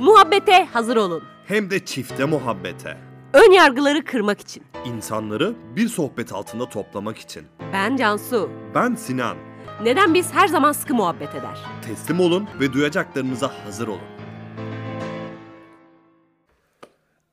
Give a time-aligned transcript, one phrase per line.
[0.00, 1.22] Muhabbete hazır olun.
[1.46, 2.96] Hem de çifte muhabbete.
[3.32, 4.62] Ön yargıları kırmak için.
[4.84, 7.46] İnsanları bir sohbet altında toplamak için.
[7.72, 8.50] Ben Cansu.
[8.74, 9.36] Ben Sinan.
[9.82, 11.58] Neden biz her zaman sıkı muhabbet eder?
[11.86, 14.00] Teslim olun ve duyacaklarınıza hazır olun.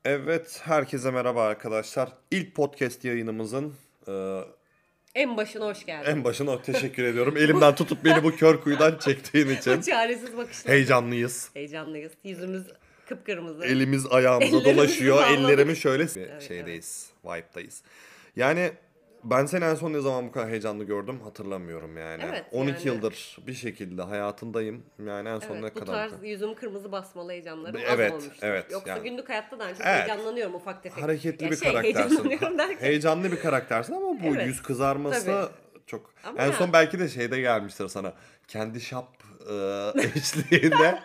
[0.06, 2.10] Evet, herkese merhaba arkadaşlar.
[2.32, 3.74] İlk podcast yayınımızın
[4.08, 4.40] e,
[5.18, 6.12] En başına hoş geldin.
[6.12, 7.38] en başına teşekkür ediyorum.
[7.38, 9.78] Elimden tutup beni bu kör kuyudan çektiğin için.
[9.78, 10.74] Bu çaresiz bakışlar.
[10.74, 11.50] Heyecanlıyız.
[11.54, 12.12] Heyecanlıyız.
[12.24, 12.64] Yüzümüz
[13.10, 13.66] kıpkırmızı.
[13.66, 15.18] Elimiz ayağımıza Ellerimizi dolaşıyor.
[15.18, 15.40] bağladık.
[15.40, 17.10] Ellerimi şöyle Evet, şeydeyiz.
[17.26, 17.82] Vibe'dayız.
[18.36, 18.72] Yani
[19.32, 22.24] ben seni en son ne zaman bu kadar heyecanlı gördüm hatırlamıyorum yani.
[22.30, 24.84] Evet, 12 yani- yıldır bir şekilde hayatındayım.
[25.06, 25.94] Yani en son Evet, ne bu kadar.
[26.10, 28.48] tarz yüzüm kırmızı basmalı heyecanlarım Evet, az olmuştur.
[28.48, 29.96] evet, Yoksa yani- günlük hayatta da çok Evet.
[30.08, 31.04] heyecanlanıyorum ufak tefek.
[31.04, 32.30] Hareketli Ya bir şey, karaktersin.
[32.80, 35.48] Heyecanlı bir karaktersin ama bu Evet, yüz kızarması tabii.
[35.88, 36.14] çok.
[36.24, 38.14] Ama en ya- son belki de şeyde gelmiştir sana.
[38.48, 39.08] Kendi şap
[39.50, 41.00] e, eşliğinde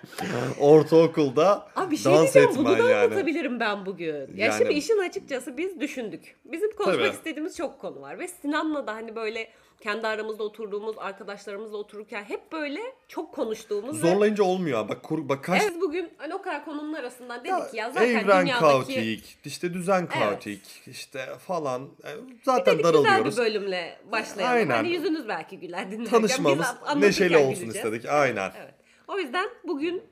[0.60, 2.95] ortaokulda Abi bir şey dans etmen bunu da yani.
[2.95, 4.06] anlatabilirim ben bugün.
[4.14, 6.36] Ya Yani- şimdi işin açıkçası biz düşündük.
[6.44, 7.14] Bizim konuşmak Tabii.
[7.17, 8.19] istediğimiz çok konu var.
[8.19, 9.48] Ve Sinan'la da hani böyle
[9.83, 14.89] kendi aramızda oturduğumuz, arkadaşlarımızla otururken hep böyle çok konuştuğumuz ve Zorlayınca olmuyor.
[14.89, 18.08] Bak kur, bak kaç Evet bugün hani o kadar konunun arasından dedik ki ya zaten
[18.08, 21.83] evren dünyadaki kaotik, işte düzen kaotik, işte falan.
[21.83, 22.11] E,
[22.42, 23.39] Zaten dedik güzel bir daralıyoruz.
[23.39, 24.56] bölümle başlayalım.
[24.56, 24.74] Aynen.
[24.74, 26.11] Hani yüzünüz belki güler dinlerken.
[26.11, 27.77] Tanışmamız neşeli olsun güleceğiz.
[27.77, 28.06] istedik.
[28.06, 28.52] Aynen.
[28.62, 28.74] Evet.
[29.08, 30.02] O yüzden bugün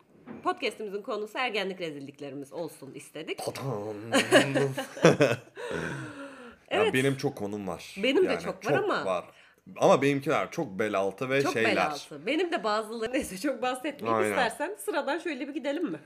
[0.45, 3.39] podcast'imizin konusu ergenlik rezilliklerimiz olsun istedik.
[6.71, 6.87] Evet.
[6.87, 7.95] Ya benim çok konum var.
[8.03, 9.25] Benim de çok var ama- var.
[9.77, 11.71] Ama benimkiler çok bel altı ve Çok şeyler.
[11.77, 12.27] bel altı.
[12.27, 14.31] Benim de bazıları neyse çok bahsetmeyeyim Aynen.
[14.31, 15.99] istersen sıradan şöyle bir gidelim mi?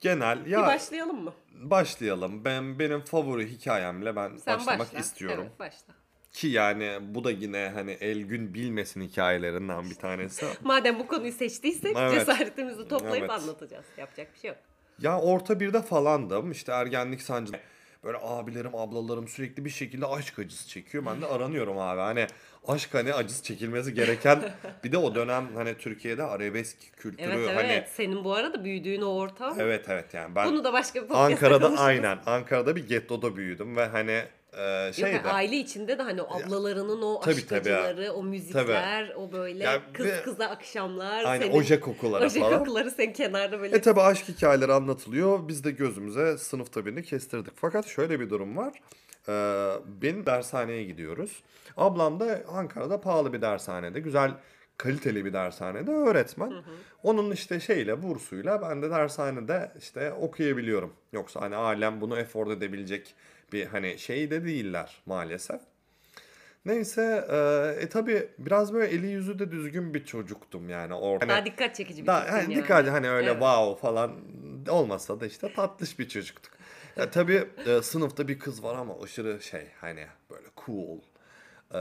[0.00, 1.32] Genel ya Bir başlayalım mı?
[1.52, 2.44] başlayalım.
[2.44, 4.98] Ben benim favori hikayemle ben Sen başlamak başla.
[4.98, 5.44] istiyorum.
[5.48, 5.94] Evet başla.
[6.32, 10.46] Ki yani bu da yine hani el gün bilmesin hikayelerinden bir tanesi.
[10.62, 12.12] Madem bu konuyu seçtiysek Evet.
[12.14, 13.30] cesaretimizi toplayıp Evet.
[13.30, 13.84] anlatacağız.
[13.96, 14.58] Yapacak bir şey yok.
[14.98, 16.50] Ya orta birde falandım.
[16.50, 17.52] İşte ergenlik sancı.
[18.04, 21.06] Böyle abilerim, ablalarım sürekli bir şekilde aşk acısı çekiyor.
[21.06, 22.00] Ben de aranıyorum abi.
[22.00, 22.26] Hani
[22.68, 24.42] aşk hani acısı çekilmesi gereken.
[24.84, 27.56] bir de o dönem hani Türkiye'de arabesk kültürü Evet evet.
[27.56, 29.60] hani Senin bu arada büyüdüğün o ortam.
[29.60, 33.86] evet evet yani ben Bunu da başka bir Ankara'da aynen Ankara'da bir gettoda büyüdüm ve
[33.86, 38.10] hani e, Yok, yani aile içinde de hani o ablalarının o Tabii, aşk tabii.
[38.10, 41.24] o müzikler, o böyle Ya kız ve- kıza akşamlar.
[41.24, 42.58] aynen senin, oje kokuları oje falan.
[42.58, 43.76] kokuları sen kenarda böyle.
[43.76, 45.48] E tabi aşk hikayeleri anlatılıyor.
[45.48, 47.52] Biz de gözümüze sınıfta birini kestirdik.
[47.56, 48.72] Fakat şöyle bir durum var.
[49.28, 49.32] Ee,
[50.02, 51.42] benim dershaneye gidiyoruz.
[51.76, 54.00] Ablam da Ankara'da pahalı bir dershanede.
[54.00, 54.30] Güzel
[54.76, 56.52] kaliteli bir dershanede öğretmen.
[57.02, 60.92] Onun işte şeyle bursuyla ben de dershanede işte okuyabiliyorum.
[61.12, 63.14] Yoksa hani alem bunu afford edebilecek
[63.52, 65.60] bir hani şey de değiller maalesef.
[66.64, 70.94] Neyse e, e tabi biraz böyle eli yüzü de düzgün bir çocuktum yani.
[70.94, 71.28] Orada.
[71.28, 72.54] Daha dikkat çekici bir Daha, hani yani.
[72.54, 73.40] dikkat hani öyle Evet.
[73.40, 74.12] wow falan
[74.68, 76.52] olmasa da işte tatlış bir çocuktuk.
[76.96, 80.98] Ya tabii e, sınıfta bir kız var ama aşırı şey hani böyle cool.
[81.70, 81.80] E,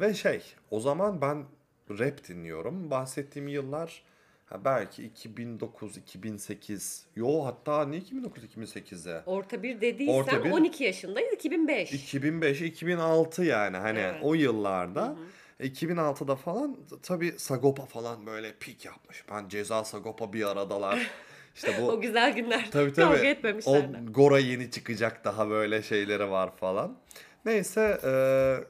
[0.00, 1.44] ve şey o zaman ben
[1.90, 2.90] rap dinliyorum.
[2.90, 4.02] Bahsettiğim yıllar
[4.46, 7.06] ha, belki 2009 2008.
[7.16, 9.22] Yo hatta ne 2009 2008'e?
[9.26, 11.92] Orta bir dediysen Orta bir- 12 yaşındayız 2005.
[11.92, 14.14] 2005 2006 yani hani Evet.
[14.22, 15.16] o yıllarda
[15.60, 19.24] 2006'da falan tabii Sagopa falan böyle pik yapmış.
[19.30, 21.10] Ben ceza Sagopa bir aradalar.
[21.54, 22.70] İşte bu o güzel günler.
[22.70, 23.26] tabii Kavga tabii.
[23.26, 23.98] O etmemişler de.
[24.10, 26.96] Gora yeni çıkacak daha böyle şeyleri var falan.
[27.44, 28.64] Neyse eee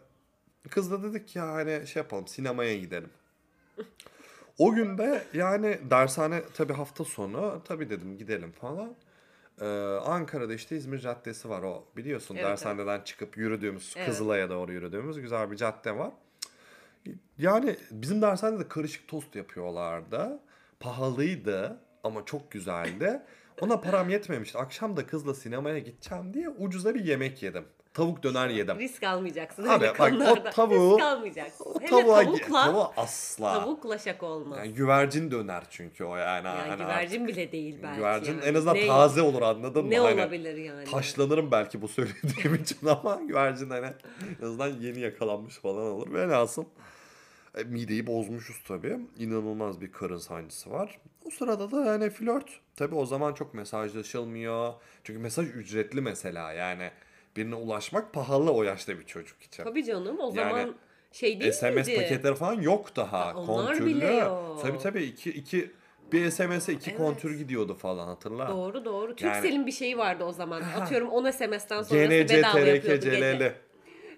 [0.70, 3.10] kız da dedik ya hani şey yapalım sinemaya gidelim.
[4.58, 8.94] O gün de yani dershane tabii hafta sonu tabii dedim gidelim falan.
[9.60, 9.66] Ee,
[10.04, 14.08] Ankara'da işte İzmir Caddesi var o biliyorsun Evet, dershaneden çıkıp yürüdüğümüz Evet.
[14.08, 16.12] Kızılay'a doğru yürüdüğümüz güzel bir cadde var.
[17.38, 20.40] Yani bizim dershanede de karışık tost yapıyorlardı.
[20.80, 23.22] Pahalıydı ama çok güzeldi.
[23.60, 24.58] Ona param yetmemişti.
[24.58, 27.64] Akşam da kızla sinemaya gideceğim diye ucuza bir yemek yedim.
[27.96, 28.78] Tavuk döner yedim.
[28.78, 30.50] Risk almayacaksın Abi bak, o konularda.
[30.50, 31.64] tavuğu- Risk almayacaksın.
[31.64, 33.52] O Hele tavuğa, tavukla, tavuğa asla.
[33.60, 34.58] tavukla şaka olmaz.
[34.58, 36.46] Yani güvercin döner çünkü o yani.
[36.46, 37.96] Yani hani güvercin bile değil belki.
[37.96, 38.44] Güvercin yani.
[38.44, 39.90] en azından Ne- taze olur anladın mı?
[39.90, 40.84] Ne Hani olabilir yani?
[40.84, 43.86] Taşlanırım belki bu söylediğim için ama güvercin hani
[44.42, 46.12] en azından yeni yakalanmış falan olur.
[46.12, 46.64] Velhasıl
[47.54, 48.98] e, mideyi bozmuşuz tabii.
[49.18, 50.98] İnanılmaz bir karın sancısı var.
[51.24, 52.50] O sırada da yani flört.
[52.76, 54.72] Tabii o zaman çok mesajlaşılmıyor.
[55.04, 56.90] Çünkü mesaj ücretli mesela yani.
[57.36, 59.64] Birine ulaşmak pahalı o yaşta bir çocuk için.
[59.64, 60.74] Tabii canım o Yani zaman
[61.12, 61.96] şey değil SMS miydi?
[62.02, 63.26] paketleri falan yok daha.
[63.26, 63.86] Ha, onlar kontürlü.
[63.86, 64.58] bile yok.
[64.62, 65.70] Tabii tabii iki, iki
[66.12, 66.98] bir SMS'e iki Evet.
[67.00, 68.48] kontür gidiyordu falan hatırla.
[68.48, 69.06] Doğru doğru.
[69.08, 70.62] Yani- Turkcell'in bir şeyi vardı o zaman.
[70.80, 73.16] Atıyorum 10 SMS'ten sonrası GNC, bedava TRK, yapıyordu gece.
[73.16, 73.52] CLL.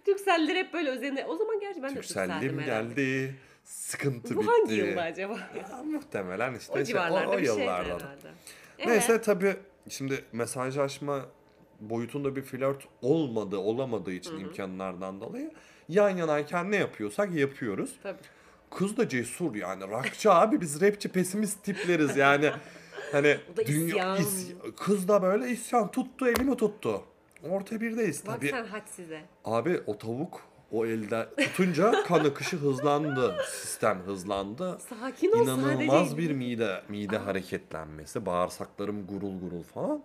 [0.07, 1.25] Turkcell'ler hep böyle özenli.
[1.25, 2.95] O zaman gerçi ben de Türkcellim Turkcell'dim herhalde.
[2.95, 3.35] geldi.
[3.65, 4.51] Sıkıntı Bu bitti.
[4.51, 5.39] hangi yılda acaba?
[5.57, 8.05] Ya, muhtemelen işte o şey, o, o bir şey herhalde.
[8.87, 9.57] Neyse tabii
[9.89, 11.27] şimdi mesajlaşma
[11.81, 15.51] boyutunda bir flört olmadığı, olamadığı için imkanlardan dolayı
[15.89, 17.95] yan yanayken ne yapıyorsak yapıyoruz.
[18.03, 18.19] Tabii.
[18.71, 19.89] Kız da cesur yani.
[19.91, 22.51] Rockçı abi biz rapçi pesimist tipleriz yani.
[23.13, 24.17] Hani da isyan.
[24.17, 27.03] is- kız da böyle isyan tuttu elimi tuttu.
[27.51, 28.49] Orta birdeyiz Bak tabii.
[28.51, 29.21] sen hadsize.
[29.45, 30.41] Abi o tavuk
[30.73, 33.37] o elde tutunca kan akışı hızlandı.
[33.51, 34.79] Sistem hızlandı.
[34.89, 36.19] Sakin ol İnanılmaz sadece.
[36.19, 40.03] bir mide mide hareketlenmesi, bağırsaklarım gurul gurul falan.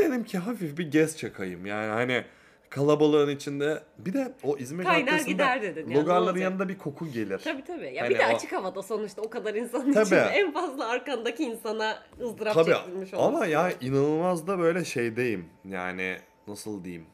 [0.00, 1.66] Dedim ki hafif bir gez çakayım.
[1.66, 2.24] Yani hani
[2.70, 6.42] kalabalığın içinde bir de o İzmir Kaynar Caddesi'nde gider dedin ya, ne logarların olacak?
[6.42, 7.38] yanında bir koku gelir.
[7.44, 7.94] Tabii tabii.
[7.94, 10.04] Ya Hani bir de o- açık havada sonuçta o kadar insanın Tabii.
[10.06, 13.34] içinde en fazla arkandaki insana ızdırap Tabii çektirmiş olursun.
[13.34, 15.44] ama ya inanılmaz da böyle şeydeyim.
[15.68, 16.16] Yani
[16.48, 17.06] nasıl diyeyim?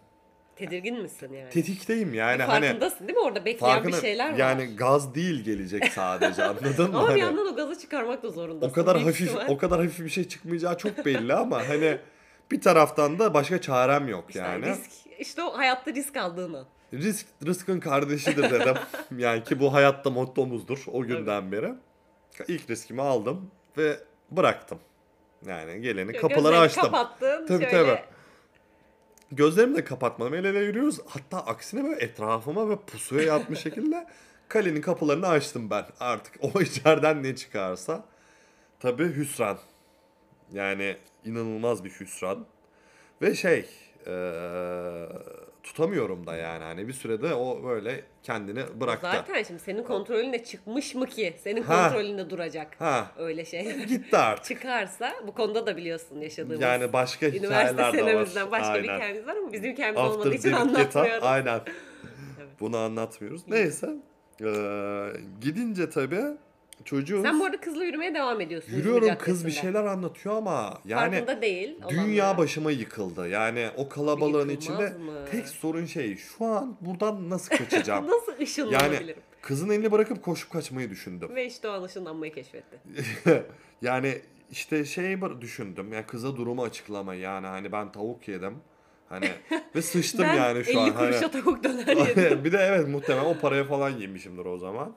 [0.57, 1.51] Tedirgin misin yani?
[1.51, 4.37] Tetikteyim yani hani Farkındasın değil mi orada bekleyen farkına bir şeyler var.
[4.39, 6.99] yani gaz değil gelecek sadece anladın mı?
[6.99, 8.71] ama bir Hani yandan o gazı çıkarmak da zorundasın.
[8.71, 11.99] o kadar hafif o kadar hafif bir şey çıkmayacağı çok belli ama hani
[12.51, 14.67] bir taraftan da başka çarem yok İşte yani.
[14.67, 16.67] risk, işte o hayatta risk aldığın an.
[16.93, 18.75] Risk rızkın kardeşidir dedim.
[19.17, 21.75] yani ki bu hayatta mottomuzdur o günden beri.
[22.49, 23.97] İlk riskimi aldım ve
[24.31, 24.79] bıraktım.
[25.47, 26.83] Yani geleni kapıları Gözlerini açtım.
[26.85, 27.47] kapattın.
[27.47, 28.05] Tabii, şöyle tabii.
[29.33, 30.35] Gözlerimi de kapatmadım.
[30.35, 31.01] El ele yürüyoruz.
[31.09, 34.07] Hatta aksine böyle etrafıma ve pusuya yatmış şekilde
[34.49, 35.87] kalenin kapılarını açtım ben.
[36.01, 38.05] Artık o içeriden ne çıkarsa.
[38.81, 39.59] Tabii hüsran.
[40.53, 40.97] Yani
[41.27, 42.47] inanılmaz bir hüsran.
[43.23, 43.67] Ve şey
[44.07, 45.09] eee,
[45.63, 46.65] tutamıyorum da yani.
[46.65, 49.09] Hani bir sürede o böyle kendini bıraktı.
[49.13, 51.35] Zaten şimdi senin kontrolüne çıkmış mı ki?
[51.43, 51.83] Senin Ha.
[51.89, 52.81] kontrolünde duracak.
[52.81, 53.85] Ha Öyle şey.
[53.87, 54.45] gitti artık.
[54.45, 56.61] Çıkarsa bu konuda da biliyorsun yaşadığımız.
[56.61, 58.51] Yani başka hikayeler de var.
[58.51, 58.95] başka bir Aynen.
[58.97, 61.01] hikayemiz var ama bizim hikayemiz olmadığı After için David Guetta.
[61.01, 61.25] anlatmıyoruz.
[61.25, 61.61] Aynen.
[62.61, 63.43] Bunu anlatmıyoruz.
[63.49, 63.91] Neyse.
[64.45, 65.07] Ee,
[65.41, 66.25] gidince tabii
[66.85, 67.23] çocuğuz.
[67.23, 68.73] Sen bu arada kızla yürümeye devam ediyorsun.
[68.73, 71.77] Yürüyorum kız bir şeyler anlatıyor ama yani Farkında değil.
[71.89, 72.39] dünya olanlara.
[72.39, 73.29] başıma yıkıldı.
[73.29, 75.25] Yani o kalabalığın Yıkılmaz içinde mı?
[75.31, 78.07] tek sorun şey şu an buradan nasıl kaçacağım?
[78.11, 79.17] Nasıl yani ışınlanabilirim?
[79.43, 81.35] kızın elini bırakıp koşup kaçmayı düşündüm.
[81.35, 82.81] Ve işte o an ışınlanmayı keşfetti.
[83.83, 84.19] yani
[84.51, 85.93] işte şey düşündüm.
[85.93, 88.55] Yani kıza durumu açıklama yani hani ben tavuk yedim.
[89.09, 89.29] Hani
[89.75, 90.91] ve sıçtım ben yani şu 50 an.
[90.91, 92.45] Hani, kuruşa tavuk döner yedim.
[92.45, 94.93] bir de evet muhtemelen o paraya falan yemişimdir o zaman.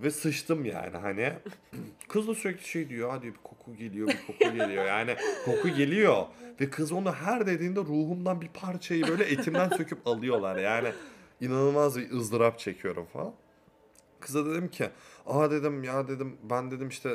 [0.00, 1.32] Ve sıçtım yani hani.
[2.08, 4.84] Kız da sürekli şey diyor hadi bir koku geliyor bir koku geliyor.
[4.84, 6.26] Yani koku geliyor.
[6.60, 10.56] Ve kız onu her dediğinde ruhumdan bir parçayı böyle etimden söküp alıyorlar.
[10.56, 10.92] Yani
[11.40, 13.32] inanılmaz bir ızdırap çekiyorum falan.
[14.20, 14.88] Kıza dedim ki
[15.26, 17.10] aa dedim ya dedim ben dedim işte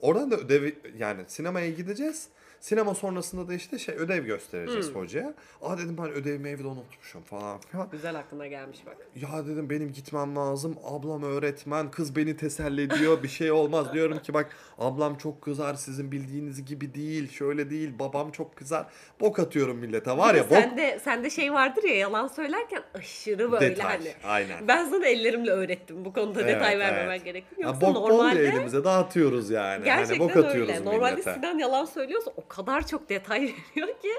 [0.00, 2.28] oradan da ödev yani sinemaya gideceğiz.
[2.60, 5.34] Sinema sonrasında da işte şey ödev göstereceğiz hocaya.
[5.62, 7.88] Aa dedim ben ödevimi evde unutmuşum falan filan.
[7.92, 8.96] Güzel aklına gelmiş bak.
[9.16, 10.76] Ya dedim benim gitmem lazım.
[10.84, 11.90] Ablam öğretmen.
[11.90, 13.22] Kız beni teselli ediyor.
[13.22, 13.92] Bir şey olmaz.
[13.92, 15.74] Diyorum ki bak ablam çok kızar.
[15.74, 17.30] Sizin bildiğiniz gibi değil.
[17.30, 17.92] Şöyle değil.
[17.98, 18.86] Babam çok kızar.
[19.20, 20.16] Bok atıyorum millete.
[20.16, 20.58] Var ya bok.
[20.58, 23.86] Sende, sende şey vardır ya yalan söylerken aşırı böyle Detay.
[23.98, 24.12] hani.
[24.24, 24.68] Aynen.
[24.68, 27.24] Ben sana ellerimle öğrettim bu konuda Evet, detay vermemen evet.
[27.24, 27.60] gerektiğini.
[27.62, 29.84] Ya Yoksa bok bol normalde ya elimize dağıtıyoruz yani.
[29.84, 30.84] gerçekten hani bok atıyoruz öyle.
[30.84, 31.34] Normalde millete.
[31.34, 33.40] Sinan yalan söylüyorsa o kadar çok detay
[33.76, 34.12] veriyor ki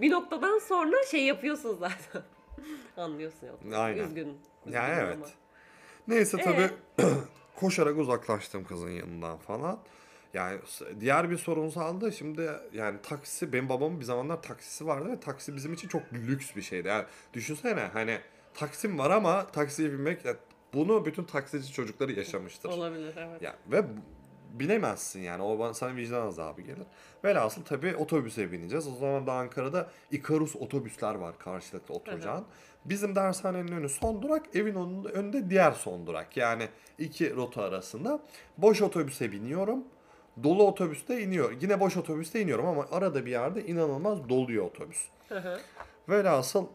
[0.00, 2.22] bir noktadan sonra şey yapıyorsun zaten.
[2.96, 3.78] Anlıyorsun ya.
[3.78, 4.04] Aynen.
[4.04, 4.38] Üzgün.
[4.70, 5.16] Ya üzgün evet.
[5.16, 5.26] ama.
[6.08, 6.44] Neyse Ee?
[6.44, 6.70] tabii
[7.56, 9.78] koşarak uzaklaştım kızın yanından falan.
[10.34, 10.60] Yani
[11.00, 15.56] diğer bir sorunsal da şimdi yani taksi benim babamın bir zamanlar taksisi vardı ve taksi
[15.56, 16.88] bizim için çok lüks bir şeydi.
[16.88, 18.18] Yani düşünsene hani
[18.54, 20.36] taksim var ama taksiye binmek ya
[20.74, 22.68] bunu bütün taksici çocukları yaşamıştır.
[22.68, 23.42] Olabilir evet.
[23.42, 23.84] Ya ve
[24.52, 26.86] b- bilemezsin yani o bana sana vicdan azabı gelir.
[27.24, 28.88] Velhasıl tabii otobüse bineceğiz.
[28.88, 32.44] O zaman da Ankara'da Ikarus otobüsler var karşılıklı oturacağın.
[32.84, 36.36] Bizim dershanenin önü son durak, evin onun önünde diğer son durak.
[36.36, 36.68] Yani
[36.98, 38.20] iki rota arasında.
[38.58, 39.84] Boş otobüse biniyorum.
[40.42, 41.52] Dolu otobüste iniyor.
[41.60, 45.08] Yine boş otobüste iniyorum ama arada bir yerde inanılmaz doluyor otobüs.
[45.28, 45.58] Hı hı.
[46.08, 46.66] Velhasıl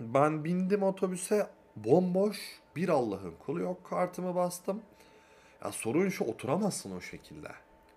[0.00, 2.38] ben bindim otobüse bomboş
[2.76, 4.82] bir Allah'ın kulu yok kartımı bastım.
[5.64, 7.48] Ya sorun şu oturamazsın o şekilde.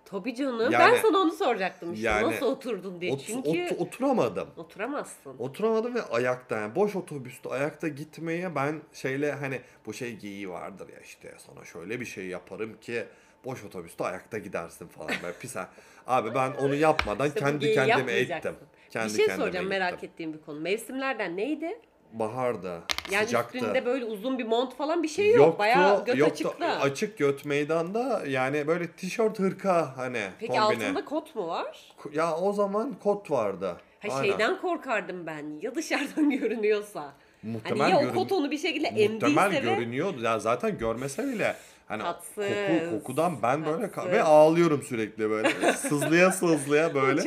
[0.04, 0.70] Tabii canım.
[0.70, 2.06] Yani- ben sana onu soracaktım işte.
[2.06, 3.12] yani Nasıl oturdun diye.
[3.12, 4.48] Ot- Çünkü ot- oturamadım.
[4.56, 5.38] oturamazsın.
[5.38, 10.88] Oturamadım ve ayakta yani boş otobüste ayakta gitmeye ben şeyle hani bu şey geyiği vardır
[10.88, 13.04] ya işte sana şöyle bir şey yaparım ki
[13.44, 15.56] boş otobüste ayakta gidersin falan böyle pis.
[15.56, 15.68] ha.
[16.06, 18.54] Abi ben onu yapmadan İşte kendi kendime ettim.
[18.90, 19.68] Kendi bir şey soracağım gittim.
[19.68, 20.60] merak ettiğim bir konu.
[20.60, 21.80] Mevsimlerden neydi?
[22.12, 22.78] Baharda,
[23.10, 23.58] Yani sıcaktı.
[23.58, 25.58] üstünde böyle uzun bir mont falan bir şey yok.
[25.58, 26.34] Bayağı göt yoktu.
[26.48, 26.66] açıkta.
[26.80, 30.84] Açık göt meydanda yani böyle tişört hırka hani Peki kombine.
[30.86, 31.92] altında kot mu var?
[32.12, 33.76] Ya o zaman kot vardı.
[34.00, 34.22] Ha Aynen.
[34.30, 35.44] şeyden korkardım ben.
[35.62, 37.12] Ya dışarıdan görünüyorsa.
[37.42, 40.14] muhtemel Hani ya o görün- kotonu bir şekilde muhtemel emdiyse ve görünüyor.
[40.18, 41.54] Ya zaten görmese bile
[41.88, 42.34] hani Tatsız.
[42.36, 44.12] koku kokudan ben böyle ka- Tatsız.
[44.12, 47.20] ve ağlıyorum sürekli böyle sızlıya sızlıya böyle.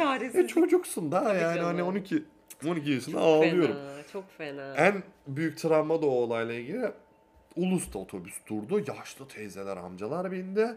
[0.43, 1.65] E, çocuksun da yani canım.
[1.65, 2.23] hani 12
[2.67, 3.75] 12 yaşında ağlıyorum.
[3.75, 4.75] fena, çok fena.
[4.75, 6.91] En büyük travma da o olayla ilgili.
[7.55, 8.83] Ulus'ta otobüs durdu.
[8.87, 10.67] Yaşlı teyzeler, amcalar bindi.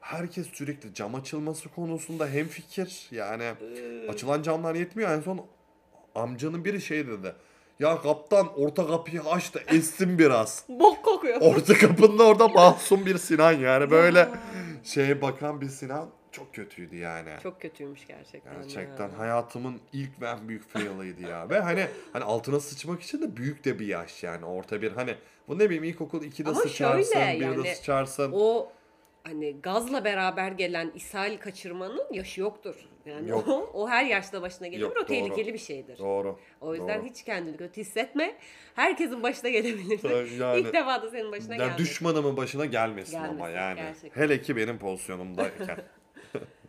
[0.00, 3.08] Herkes sürekli cam açılması konusunda hemfikir.
[3.10, 3.52] Yani
[4.08, 5.10] açılan camlar yetmiyor.
[5.10, 5.46] En son
[6.14, 7.34] amcanın biri şey dedi.
[7.78, 10.64] Ya kaptan orta kapıyı aç da essin biraz.
[10.68, 11.40] Bok kokuyor.
[11.40, 14.28] Orta kapında orada masum bir Sinan yani böyle
[14.82, 17.30] şeye bakan bir Sinan çok kötüydü yani.
[17.42, 18.54] Çok kötüymüş gerçekten.
[18.62, 19.18] Gerçekten ya.
[19.18, 21.50] hayatımın ilk ve en büyük fail'ıydı ya.
[21.50, 24.44] Ve hani hani altına sıçmak için de büyük de bir yaş yani.
[24.44, 25.14] Orta bir hani
[25.48, 28.32] bu ne bileyim ilkokul 2'de Ama sıçarsın, şöyle 1'de yani, sıçarsın.
[28.34, 28.72] O
[29.24, 32.74] hani gazla beraber gelen ishal kaçırmanın yaşı yoktur.
[33.06, 33.48] Yani Yok.
[33.48, 34.82] o, o her yaşta başına gelir.
[34.82, 35.06] Yok, o doğru.
[35.06, 35.98] tehlikeli bir şeydir.
[35.98, 36.38] Doğru.
[36.60, 37.08] O yüzden doğru.
[37.08, 38.36] hiç kendini kötü hissetme.
[38.74, 40.38] Herkesin başına gelebilir.
[40.40, 41.78] Yani- İlk defa da senin başına yani geldi.
[41.78, 43.76] düşmanımın başına gelmesin, ama Gelmesin, yani.
[43.76, 44.22] gerçekten.
[44.22, 45.78] Hele ki benim pozisyonumdayken.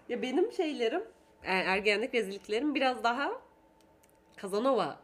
[0.10, 1.04] Ya benim şeylerim,
[1.44, 3.32] e, ergenlik rezilliklerim biraz daha
[4.36, 5.00] Kazanova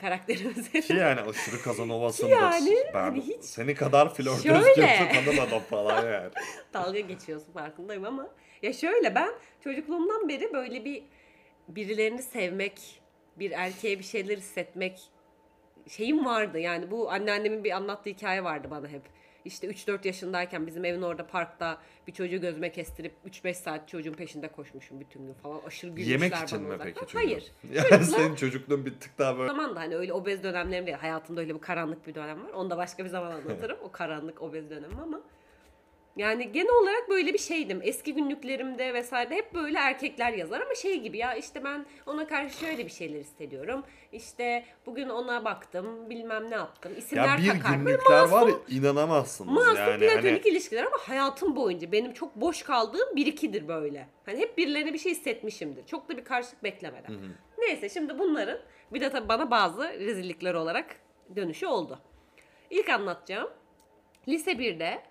[0.00, 0.80] karakterimize.
[0.80, 2.30] ki yani aşırı kazanovasındır.
[2.30, 6.30] Yani ben hani hiç- seni kadar flörtöz görsün tanımadım falan yani.
[6.74, 8.28] dalga geçiyorsun farkındayım ama
[8.62, 9.30] ya şöyle ben
[9.64, 11.02] çocukluğumdan beri böyle bir
[11.68, 13.00] birilerini sevmek,
[13.36, 15.00] bir erkeğe bir şeyler hissetmek
[15.88, 16.58] şeyim vardı.
[16.58, 19.02] Yani bu anneannemin bir anlattığı hikaye vardı bana hep.
[19.44, 24.48] İşte 3-4 yaşındayken bizim evin orada parkta bir çocuğu gözüme kestirip 3-5 saat çocuğun peşinde
[24.48, 25.60] koşmuşum bütün gün falan.
[25.66, 27.18] Aşırı gülmüşler Yemek bana için mi peki çocuğun?
[27.18, 27.52] Hayır.
[27.92, 30.96] Yani senin çocukluğun bir tık daha böyle zaman da hani öyle obez dönemlerim değil.
[30.96, 32.50] Hayatımda öyle bir karanlık bir dönem var.
[32.50, 33.78] Onu da başka bir zaman anlatırım.
[33.82, 35.20] o karanlık obez dönemim ama.
[36.16, 37.80] Yani genel olarak böyle bir şeydim.
[37.82, 42.58] Eski günlüklerimde vesaire hep böyle erkekler yazar ama şey gibi ya işte ben ona karşı
[42.58, 43.84] şöyle bir şeyler hissediyorum.
[44.12, 46.92] İşte bugün ona baktım bilmem ne yaptım.
[46.96, 47.76] İsimler ya bir takar.
[47.76, 50.00] Günlükler var ya masum- inanamazsınız Masum yani.
[50.00, 54.08] platonik Hani, ilişkiler ama hayatım boyunca benim çok boş kaldığım bir ikidir böyle.
[54.26, 55.86] Hani hep birilerine bir şey hissetmişimdir.
[55.86, 57.14] Çok da bir karşılık beklemeden.
[57.58, 58.58] Neyse şimdi bunların
[58.92, 60.96] bir de tabii bana bazı rezillikler olarak
[61.36, 61.98] dönüşü oldu.
[62.70, 63.50] İlk anlatacağım
[64.28, 65.02] lise 1'de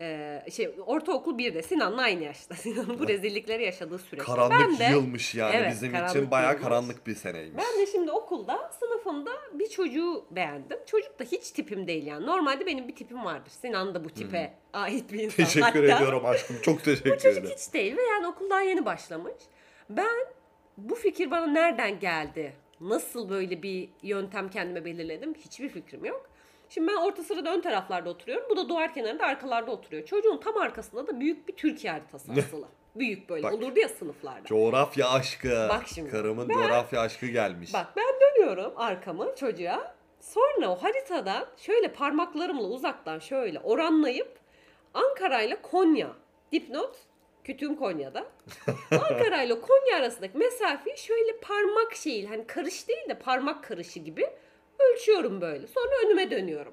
[0.00, 2.54] e, şey ortaokul 1'de Sinan'la aynı yaşta.
[2.54, 4.32] Sinan'ın bu rezillikleri yaşadığı süreçte.
[4.32, 6.64] karanlık ben de, yılmış yani Evet, bizim için bayağı yılmış.
[6.68, 7.56] karanlık bir seneymiş.
[7.64, 10.78] ben de şimdi okulda sınıfımda bir çocuğu beğendim.
[10.86, 12.26] Çocuk da hiç tipim değil yani.
[12.26, 13.50] Normalde benim bir tipim vardır.
[13.50, 15.36] Sinan da bu tipe ait bir insan.
[15.44, 16.56] Teşekkür Hatta- ediyorum aşkım.
[16.62, 17.56] Çok teşekkür bu çocuk ederim.
[17.58, 19.32] hiç değil ve yani okuldan yeni başlamış.
[19.90, 20.16] Ben
[20.78, 22.52] bu fikir bana nereden geldi?
[22.80, 25.34] Nasıl böyle bir yöntem kendime belirledim?
[25.34, 26.30] Hiçbir fikrim yok.
[26.68, 28.46] Şimdi ben orta sırada ön taraflarda oturuyorum.
[28.50, 30.04] Bu da duvar kenarında arkalarda oturuyor.
[30.04, 32.66] Çocuğun tam arkasında da büyük bir Türkiye haritası asılı.
[32.96, 33.54] büyük böyle Bak.
[33.54, 34.44] olurdu ya sınıflarda.
[34.44, 35.66] Coğrafya aşkı.
[35.70, 36.10] Bak şimdi.
[36.10, 37.74] Karımın coğrafya aşkı gelmiş.
[37.74, 39.96] Bak ben dönüyorum arkamı çocuğa.
[40.20, 44.38] Sonra o haritadan şöyle parmaklarımla uzaktan şöyle oranlayıp
[44.94, 46.08] Ankara ile Konya
[46.52, 46.96] dipnot
[47.44, 48.26] kütüğüm Konya'da.
[48.90, 54.30] Ankara ile Konya arasındaki mesafeyi şöyle parmak şeyi hani karış değil de parmak karışı gibi
[54.78, 55.66] ölçüyorum böyle.
[55.66, 56.72] Sonra önüme dönüyorum.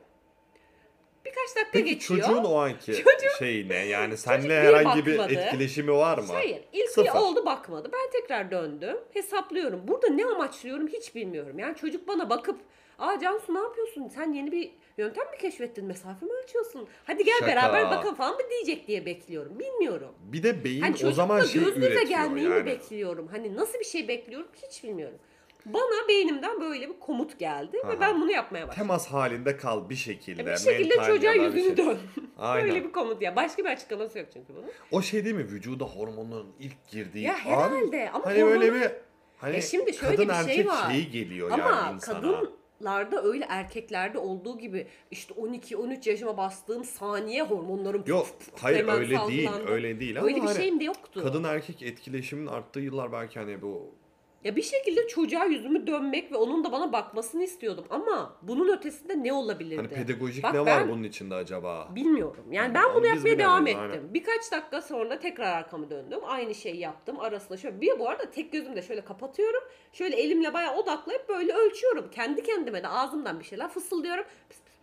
[1.26, 2.20] Birkaç dakika Peki geçiyor.
[2.22, 2.94] çocuğun o anki
[3.40, 3.86] şeyi ne?
[3.86, 5.34] Yani seninle bir herhangi bir bakmadı.
[5.40, 6.24] etkileşimi var mı?
[6.34, 6.62] Hayır.
[6.74, 7.04] İlk Sıfır.
[7.06, 7.90] bir oldu bakmadı.
[7.94, 8.98] Ben tekrar döndüm.
[9.14, 9.88] Hesaplıyorum.
[9.88, 11.60] Burada ne amaçlıyorum hiç bilmiyorum.
[11.60, 12.60] Yani çocuk bana bakıp
[13.00, 14.08] Aa Cansu ne yapıyorsun?
[14.08, 15.86] Sen yeni bir yöntem mi keşfettin?
[15.86, 16.88] Mesafe mi ölçüyorsun?
[17.06, 17.48] Hadi gel Şaka.
[17.48, 19.60] beraber bakalım falan mı diyecek diye bekliyorum.
[19.60, 20.10] Bilmiyorum.
[20.20, 22.66] Bir de beyin Hani o çocukla zaman şey göz göze üretiyor gelmeyi mi yani.
[22.66, 23.28] bekliyorum?
[23.32, 25.18] Hani nasıl bir şey bekliyorum hiç bilmiyorum.
[25.66, 27.92] Bana beynimden böyle bir komut geldi Aha.
[27.92, 28.88] ve ben bunu yapmaya başladım.
[28.88, 30.46] Temas halinde kal bir şekilde.
[30.46, 31.86] bir şekilde mental çocuğa ya da bir yüzünü şey.
[31.86, 31.98] dön.
[32.38, 32.70] Aynen.
[32.70, 33.36] Böyle bir komut ya.
[33.36, 34.70] Başka bir açıklaması yok çünkü bunun.
[34.92, 35.48] O şey değil mi?
[35.52, 37.38] Vücuda hormonların ilk girdiği Ya an.
[37.40, 38.92] herhalde ama Hani böyle hormonlar- bir
[39.38, 40.92] hani E şimdi şöyle kadın bir şey erkek var.
[40.92, 42.22] şeyi geliyor Ama yani insana.
[42.22, 48.28] kadınlarda öyle erkeklerde olduğu gibi işte 12-13 yaşıma bastığım saniye hormonlarım Yok
[48.62, 49.72] hayır hemen öyle değil salgılandı.
[49.72, 51.22] öyle değil ama Öyle bir hani şeyim de yoktu.
[51.24, 53.96] kadın erkek etkileşimin arttığı yıllar belki hani bu
[54.44, 59.24] Ya bir şekilde çocuğa yüzümü dönmek ve onun da bana bakmasını istiyordum ama bunun ötesinde
[59.24, 59.76] ne olabilirdi?
[59.78, 61.88] hani pedagojik Bak ne var bunun içinde acaba?
[61.96, 62.46] Bilmiyorum.
[62.52, 63.80] Yani ben bunu yapmaya devam ettim.
[63.80, 64.14] aynen.
[64.14, 66.20] Birkaç dakika sonra tekrar arkamı döndüm.
[66.26, 67.20] Aynı şeyi yaptım.
[67.20, 69.64] Arasında şöyle bir bu arada tek gözümde şöyle kapatıyorum.
[69.94, 72.12] Şöyle elimle bayağı odaklayıp böyle ölçüyorum.
[72.12, 74.26] Kendi kendime de ağzımdan bir şeyler fısıldıyorum.
[74.50, 74.74] Pıs pıs.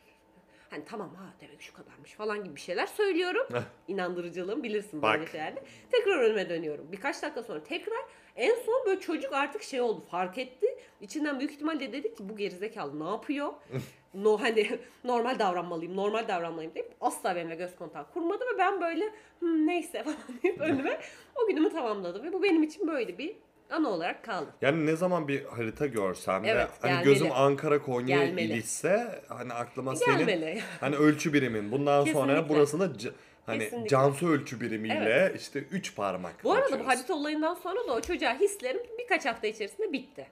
[0.71, 3.47] Hani tamam ha demek şu kadarmış falan gibi bir şeyler söylüyorum.
[3.89, 5.19] İnandırıcılığım bilirsin Bak.
[5.19, 5.63] böyle şeylerde.
[5.91, 6.93] Tekrar önüme dönüyorum.
[6.93, 8.01] Birkaç dakika sonra tekrar
[8.37, 10.67] en son böyle çocuk artık şey oldu fark etti.
[11.01, 13.53] İçinden büyük ihtimalle dedi ki bu gerizekalı ne yapıyor?
[14.15, 19.05] no hani normal davranmalıyım, normal davranmalıyım deyip asla benimle göz kontağı kurmadı ve ben böyle
[19.39, 21.01] "Hmm, neyse falan deyip önüme
[21.37, 23.37] o günümü tamamladım ve bu benim için böyle bir
[23.71, 24.47] ana olarak kaldı.
[24.63, 27.05] Yani ne zaman bir harita görsem Evet, ve hani gelmeli.
[27.05, 28.53] gözüm Ankara Konya Gelmeli.
[28.53, 30.61] ilişse hani aklıma senin Gelmeli.
[30.81, 32.49] hani ölçü birimin bundan sonra Kesinlikle.
[32.55, 33.11] burasını c-
[33.51, 33.89] hani Kesinlikle.
[33.89, 36.45] Cansu ölçü birimiyle işte 3 parmak.
[36.45, 36.87] Bu arada bu ölçüyoruz.
[36.87, 40.27] harita olayından sonra da o çocuğa hislerim birkaç hafta içerisinde bitti.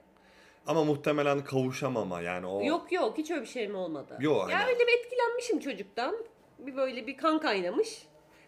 [0.67, 4.17] Ama muhtemelen kavuşamama yani o Yok yok hiç öyle bir şey mi olmadı?
[4.19, 6.15] Yok, Ya hani- öyle bir etkilenmişim çocuktan.
[6.59, 8.03] Bir böyle bir kan kaynamış.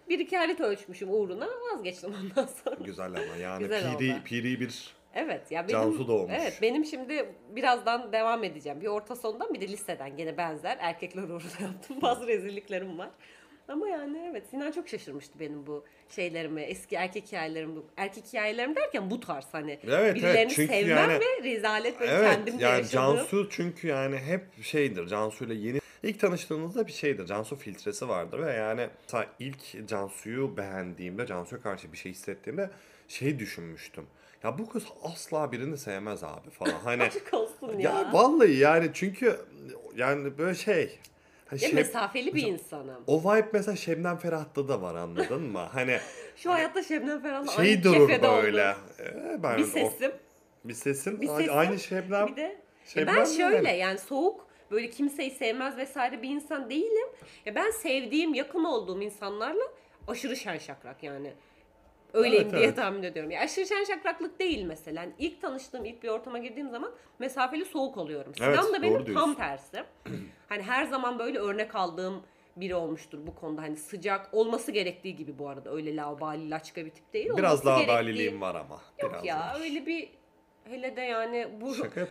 [0.09, 2.75] Bir iki harita ölçmüşüm uğruna vazgeçtim ondan sonra.
[2.85, 4.19] güzel ama yani Güzel piri, oldu.
[4.25, 6.33] piri bir Evet ya benim Cansu doğmuş.
[6.41, 8.81] Evet benim şimdi birazdan devam edeceğim.
[8.81, 11.97] Bir orta sondan bir de liseden gene benzer erkekler uğruna yaptım.
[12.01, 13.09] Bazı rezilliklerim var.
[13.71, 17.79] Ama yani evet Sinan çok şaşırmıştı benim bu şeylerimi, eski erkek hikayelerimi.
[17.97, 22.31] Erkek hikayelerim derken bu tarz hani evet, birilerini çünkü sevmem yani- ve rezalet ve Evet
[22.31, 23.17] kendimce yani yaşadığım.
[23.17, 28.45] Cansu çünkü yani hep şeydir Cansu ile yeni ilk tanıştığınızda bir şeydir Cansu filtresi vardır
[28.45, 28.87] ve yani
[29.39, 32.69] ilk Cansu'yu beğendiğimde Cansu'ya karşı bir şey hissettiğimde
[33.07, 34.05] şey düşünmüştüm.
[34.43, 36.79] Ya bu kız asla birini sevmez abi falan.
[36.83, 37.91] Hani Aşk olsun ya.
[37.91, 39.39] ya vallahi yani çünkü
[39.95, 40.99] yani böyle şey
[41.51, 43.03] hani Şeb- mesafeli bir insanım.
[43.07, 45.59] o vibe mesela Şebnem Ferah'ta da var anladın mı?
[45.73, 45.97] Hani
[46.35, 48.75] Şu hayatta Şebnem Ferah'la şey aynı durur böyle.
[48.99, 50.11] Ee, ben Bir o- sesim.
[50.65, 52.27] bir sesin Bir sesim, aynı Şebnem.
[52.27, 52.51] Bir de ya
[52.85, 53.77] Şebnem ben şöyle yani?
[53.79, 57.07] yani soğuk böyle kimseyi sevmez vesaire bir insan değilim.
[57.45, 59.63] Ya ben sevdiğim, yakın olduğum insanlarla
[60.07, 61.33] aşırı şen şakrak yani.
[62.13, 62.75] Öyleyim Evet, diye evet.
[62.75, 63.31] tahmin ediyorum.
[63.31, 65.01] Ya aşırı şen şakraklık değil mesela.
[65.01, 68.35] Yani ilk tanıştığım, ilk bir ortama girdiğim zaman mesafeli soğuk oluyorum.
[68.35, 69.83] Sinan Evet, da benim tam tersi.
[70.49, 72.21] hani her zaman böyle örnek aldığım
[72.55, 73.61] biri olmuştur bu konuda.
[73.61, 75.73] Hani sıcak olması gerektiği gibi bu arada.
[75.75, 77.29] Öyle laubali laçka bir tip değil.
[77.37, 78.81] Biraz daha gerektiği- var ama.
[79.01, 79.57] Yok biraz ya var.
[79.61, 80.09] öyle bir
[80.63, 82.07] hele de yani bu Şaka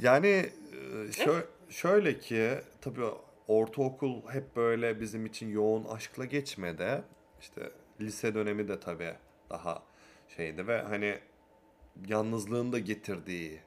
[0.00, 3.04] Yani e, şö- şöyle ki tabii
[3.48, 7.02] ortaokul hep böyle bizim için yoğun aşkla geçmedi.
[7.40, 7.60] İşte
[8.00, 9.14] lise dönemi de tabii
[9.50, 9.82] daha
[10.36, 11.18] şeydi ve hani
[12.08, 13.60] yalnızlığın da getirdiği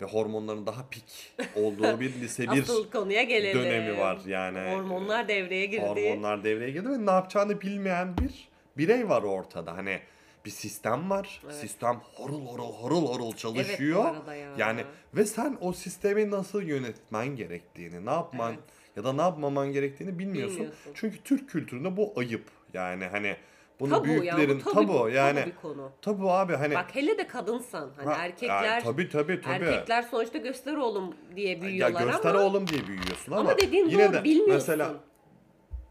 [0.00, 3.62] ve hormonların daha pik olduğu bir lise bir asıl konuya gelelim.
[3.62, 4.74] dönemi var yani.
[4.74, 5.82] Hormonlar devreye girdi.
[5.86, 9.76] Hormonlar devreye girdi ve ne yapacağını bilmeyen bir birey var ortada.
[9.76, 10.00] Hani
[10.44, 11.40] bir sistem var.
[11.44, 11.54] Evet.
[11.54, 14.04] Sistem horul horul horul horul çalışıyor.
[14.04, 14.52] arada ya.
[14.58, 18.62] Yani ve sen o sistemi nasıl yönetmen gerektiğini, ne yapman Evet.
[18.96, 20.56] ya da ne yapmaman gerektiğini bilmiyorsun.
[20.56, 20.92] Bilmiyorsun.
[20.94, 22.44] Çünkü Türk kültüründe bu ayıp.
[22.74, 23.36] Yani hani
[23.80, 25.90] bunu Tabu ya, bu büyüklerin tabu- tabu, yani tabu bir konu.
[26.02, 29.64] tabu abi hani Bak hele de kadınsan hani Ha, erkekler yani tabii tabii tabii.
[29.64, 33.88] erkekler sonuçta göster oğlum diye ya büyüyorlar göster ama oğlum diye büyüyorsun ama, ama dediğin
[33.88, 34.54] yine doğru de bilmiyorsun.
[34.54, 34.92] mesela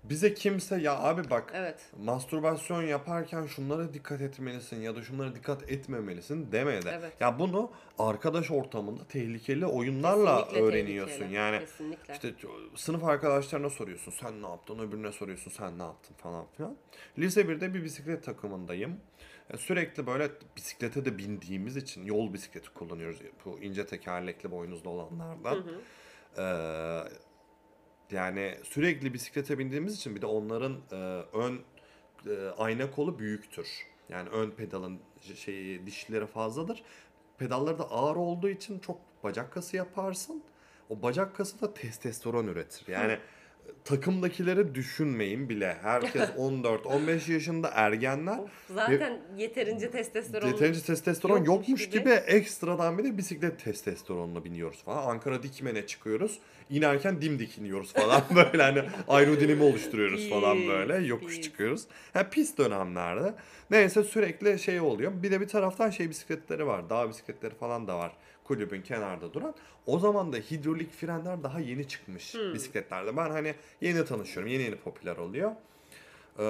[0.09, 1.79] bize kimse ya abi bak evet.
[1.97, 6.89] mastürbasyon yaparken şunlara dikkat etmelisin ya da şunlara dikkat etmemelisin demedi.
[6.99, 7.13] Evet.
[7.19, 11.17] Ya bunu arkadaş ortamında tehlikeli oyunlarla Kesinlikle öğreniyorsun.
[11.17, 12.13] tehlikeli, Yani kesinlikle.
[12.13, 12.33] işte
[12.75, 16.75] sınıf arkadaşlarına soruyorsun sen ne yaptın öbürüne soruyorsun sen ne yaptın falan filan.
[17.17, 18.97] Lise 1'de bir bisiklet takımındayım.
[19.53, 23.19] E, Sürekli böyle bisiklete de bindiğimiz için yol bisikleti kullanıyoruz.
[23.45, 25.55] Bu ince tekerlekli boynuzlu olanlardan.
[25.55, 25.81] Hı hı.
[26.37, 26.43] Ee,
[28.11, 30.95] yani sürekli bisiklete bindiğimiz için bir de onların e,
[31.33, 31.61] ön
[32.27, 33.67] e, ayna kolu büyüktür.
[34.09, 34.99] Yani ön pedalın
[35.35, 36.83] şeyi dişleri fazladır.
[37.37, 40.43] Pedalları da ağır olduğu için çok bacak kası yaparsın.
[40.89, 42.87] O bacak kası da testosteron üretir.
[42.87, 43.19] Yani
[43.85, 45.77] takımdakileri düşünmeyin bile.
[45.81, 48.37] Herkes 14-15 yaşında ergenler.
[48.39, 51.99] Of, zaten yeterince testosteron Yeterince testosteron yokmuş yokmuş gibi.
[51.99, 52.09] gibi.
[52.09, 55.09] ekstradan bir de bisiklet testosteronla biniyoruz falan.
[55.09, 56.39] Ankara Dikmen'e çıkıyoruz.
[56.69, 61.07] İnerken dimdik iniyoruz falan böyle hani aerodinami oluşturuyoruz falan böyle.
[61.07, 61.83] Yokuş çıkıyoruz.
[62.13, 63.33] Ha pis dönemlerde.
[63.71, 65.23] Neyse sürekli şey oluyor.
[65.23, 66.89] Bir de bir taraftan şey bisikletleri var.
[66.89, 68.11] Dağ bisikletleri falan da var.
[68.47, 69.55] Kulübün kenarda duran.
[69.85, 72.53] O zaman da hidrolik frenler daha yeni çıkmış Hmm.
[72.53, 73.17] bisikletlerde.
[73.17, 74.51] Ben hani yeni tanışıyorum.
[74.51, 75.51] Yeni yeni popüler oluyor.
[76.39, 76.43] Ee,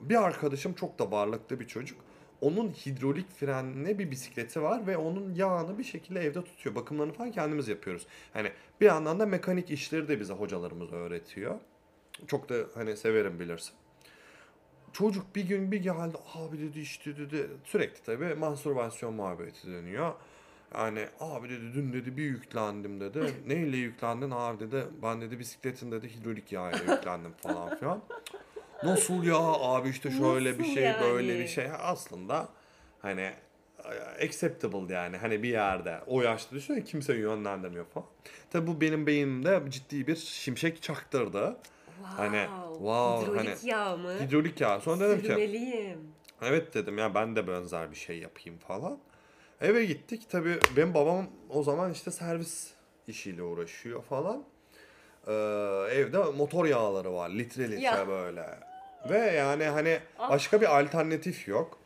[0.00, 2.00] bir arkadaşım çok da varlıklı bir çocuk.
[2.40, 6.74] Onun hidrolik frenli bir bisikleti var ve onun yağını bir şekilde evde tutuyor.
[6.74, 8.06] Bakımlarını falan kendimiz yapıyoruz.
[8.32, 11.54] Hani bir yandan da mekanik işleri de bize hocalarımız öğretiyor.
[12.26, 13.72] Çok da hani severim bilirsin.
[14.92, 20.12] Çocuk bir gün bir geldi abi dedi işte dedi sürekli tabii mastürbasyon muhabbeti dönüyor.
[20.74, 23.34] Yani abi dedi dün dedi bir yüklendim dedi.
[23.46, 24.84] Neyle yüklendin abi dedi.
[25.02, 28.02] Ben dedi bisikletin dedi hidrolik yağıyla yüklendim falan filan.
[28.82, 31.42] Nasıl ya abi işte şöyle bir Nasıl şey böyle yani?
[31.42, 31.66] bir şey.
[31.78, 32.48] Aslında
[33.02, 33.32] hani
[34.22, 38.06] acceptable yani hani bir yerde o yaşta düşünsene kimse yönlendirmiyor falan.
[38.50, 41.56] Tabi bu benim beynimde ciddi bir şimşek çaktırdı.
[41.86, 42.16] Wow.
[42.16, 44.14] Hani, wow, Hidrolik hani yağ mı?
[44.20, 44.80] Hidrolik yağ.
[44.80, 45.98] Sonra dedim ki.
[46.42, 48.98] Evet dedim ya ben de benzer bir şey yapayım falan.
[49.60, 50.26] Eve gittik.
[50.30, 52.70] Tabii benim babam o zaman işte servis
[53.08, 54.44] işiyle uğraşıyor falan.
[55.26, 55.32] Ee,
[55.94, 58.08] evde motor yağları var litre litre Ya.
[58.08, 58.46] böyle.
[59.10, 60.30] Ve yani hani Ah.
[60.30, 61.78] başka bir alternatif yok.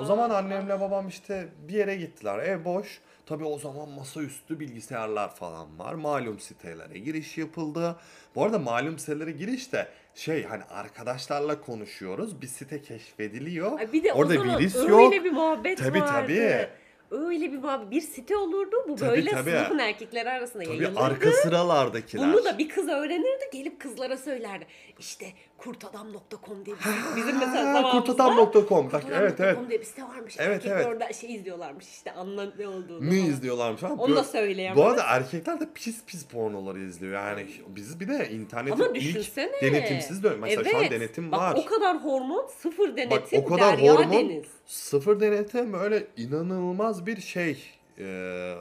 [0.00, 2.38] O zaman annemle babam işte bir yere gittiler.
[2.38, 3.00] Ev boş.
[3.26, 5.94] Tabii o zaman masaüstü bilgisayarlar falan var.
[5.94, 7.96] Malum sitelere giriş yapıldı.
[8.34, 12.42] Bu arada malum sitelere giriş de şey hani arkadaşlarla konuşuyoruz.
[12.42, 13.78] Bir site keşfediliyor.
[13.78, 15.12] Ay bir de Orada o zaman virüs öyle yok.
[15.12, 16.12] bir muhabbet Tabii, vardı.
[16.12, 16.68] tabii.
[17.10, 17.90] Öyle bir muhabbet.
[17.90, 18.76] Bir site olurdu.
[18.88, 19.50] Bu Tabii, böyle tabii.
[19.50, 21.00] sınıfın erkekleri arasında Tabii yayılırdı.
[21.00, 22.32] arka sıralardakiler.
[22.32, 24.66] Bunu da bir kız öğrenirdi gelip kızlara söylerdi.
[24.98, 25.26] İşte
[25.58, 27.16] kurtadam.com diye bir site.
[27.16, 28.46] Bizim mesela zamanımızda kurtadam.com.
[28.46, 29.58] Bak, kurtadam.com evet evet.
[29.68, 30.36] diye bir site varmış.
[30.38, 30.86] Evet, Erkekler evet.
[30.86, 33.06] orada şey izliyorlarmış işte anla ne olduğunu.
[33.06, 33.30] Ne falan.
[33.30, 34.76] izliyorlarmış ama Onu da böyle- söyleyemez.
[34.76, 37.12] Bu arada erkekler de pis pis pornoları izliyor.
[37.12, 40.38] Yani biz bir de internetin Ama ilk denetimsiz dön.
[40.40, 40.92] Mesela şu an Evet.
[40.92, 41.54] denetim Bak, var.
[41.56, 44.44] o kadar hormon sıfır denetim Bak o kadar derya hormon deniz.
[44.66, 47.64] sıfır denetim öyle inanılmaz bir şey
[47.98, 48.54] e,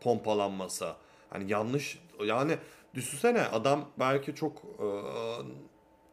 [0.00, 0.94] pompalanması.
[1.30, 2.58] Hani yanlış yani
[2.94, 4.86] düşünsene adam belki çok e,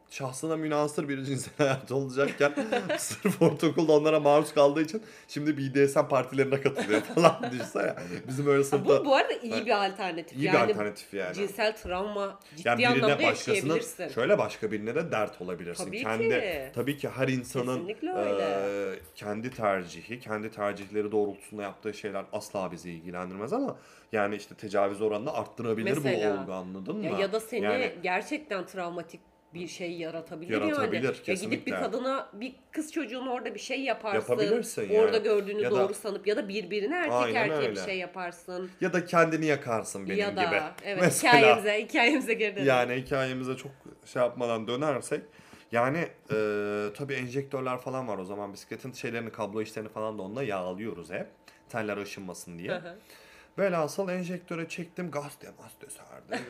[0.10, 2.54] şahsına münasır bir cinsel hayatı olacakken
[2.98, 7.96] sırf ortaokulda onlara maruz kaldığı için şimdi BDSM partilerine katılıyor falan düşünsene.
[8.28, 10.38] Bizim öyle sınıfta Bu, bu arada iyi bir alternatif.
[10.38, 11.34] iyi bir yani alternatif yani.
[11.36, 14.08] cinsel travma ciddi Yani anlamda birine başkasının yaşayabilirsin.
[14.08, 15.86] şöyle başka birine de dert olabilirsin.
[15.86, 16.72] Tabii kendi ki.
[16.76, 23.54] tabii ki her insanın e, kendi tercihi, kendi tercihleri doğrultusunda yaptığı şeyler asla bizi ilgilendirmez
[23.54, 23.76] ama
[24.12, 26.36] yani işte tecavüz oranını arttırabilir Mesela.
[26.38, 27.06] bu olgu anladın mı?
[27.06, 29.22] Ya, ya da seni Yani gerçekten travmatik
[29.54, 31.06] bir şey yaratabilir, Yaratabilir, yani.
[31.06, 31.72] Ya gidip bir kesinlikle.
[31.72, 34.20] kadına bir kız çocuğuna orada bir şey yaparsın.
[34.34, 35.00] Yapabilirsin yani.
[35.00, 37.86] Orada gördüğünü Ya da- doğru sanıp ya da birbirine erkek Aynen erkeğe bir öyle.
[37.86, 38.70] şey yaparsın.
[38.82, 40.56] ya da kendini yakarsın benim ya da gibi.
[40.86, 41.34] evet Mesela.
[41.38, 42.68] hikayemize hikayemize geri dönelim.
[42.68, 43.72] Yani hikayemize çok
[44.06, 45.22] şey yapmadan dönersek
[45.72, 45.98] yani
[46.32, 46.36] e,
[46.98, 51.28] tabii enjektörler falan var o zaman bisikletin şeylerini kablo işlerini falan da onunla yağlıyoruz hep.
[51.70, 52.82] Teller aşınmasın diye.
[53.60, 56.46] Velhasıl enjektöre çektim gaz demaz serdim.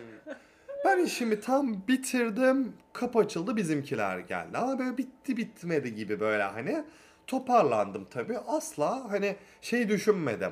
[0.85, 2.73] Ben işimi tam bitirdim.
[2.93, 4.57] Kapı açıldı bizimkiler geldi.
[4.57, 6.83] Ama böyle bitti bitmedi gibi böyle hani.
[7.27, 8.37] Toparlandım tabii.
[8.37, 10.51] Asla hani şey düşünmedim.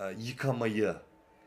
[0.00, 0.94] e, yıkamayı.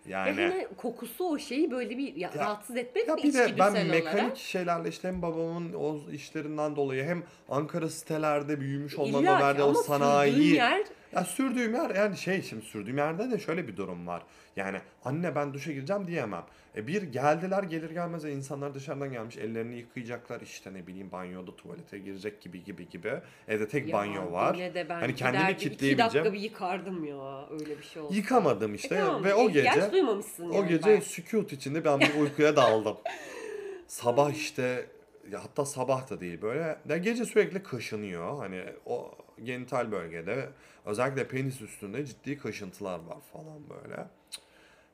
[0.08, 0.32] Yani.
[0.32, 4.24] hele kokusu o şeyi böyle bir ya, rahatsız etmedi Ya mi bir de ben mekanik
[4.24, 4.38] olarak?
[4.38, 10.54] şeylerle işte hem babamın o işlerinden dolayı hem Ankara sitelerde büyümüş ki verdiği o sanayi
[10.54, 10.84] yer
[11.16, 14.24] ya sürdüğüm yer yani şey şimdi sürdüğüm yerde de şöyle bir durum var.
[14.56, 16.44] Yani anne ben duşa gireceğim diyemem.
[16.76, 21.98] E bir geldiler gelir gelmez insanlar dışarıdan gelmiş ellerini yıkayacaklar işte ne bileyim banyoda tuvalete
[22.00, 23.14] girecek gibi gibi gibi.
[23.48, 24.56] Evde tek Ya banyo var.
[24.56, 26.26] Yine de ben Hani kendimi giderdim, iki kitleyebileceğim.
[26.26, 28.16] dakika bir yıkardım ya öyle bir şey olsa.
[28.16, 31.02] Yıkamadım işte E tamam, ve o ihtiyaç gece duymamışsın o yani gece bayağı.
[31.02, 32.98] sükut içinde ben bir uykuya daldım.
[33.88, 34.86] sabah işte
[35.32, 38.38] ya hatta sabah da değil böyle ya gece sürekli kaşınıyor.
[38.38, 39.12] Hani o
[39.44, 40.50] genital bölgede
[40.86, 44.06] özellikle penis üstünde ciddi kaşıntılar var falan böyle.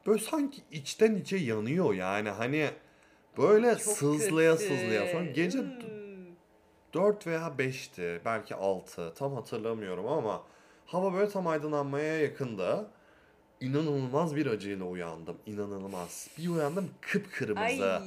[0.08, 2.70] Böyle sanki içten içe yanıyor yani hani
[3.38, 4.68] böyle Çok sızlaya kötü.
[4.68, 5.70] sızlaya sonra gece Hmm.
[6.94, 10.44] 4 veya 5'ti belki 6 tam hatırlamıyorum ama
[10.86, 12.88] hava böyle tam aydınlanmaya yakındı.
[13.62, 15.38] İnanılmaz bir acıyla uyandım.
[15.46, 16.28] İnanılmaz.
[16.38, 18.02] Bir uyandım Ay kıpkırmızı.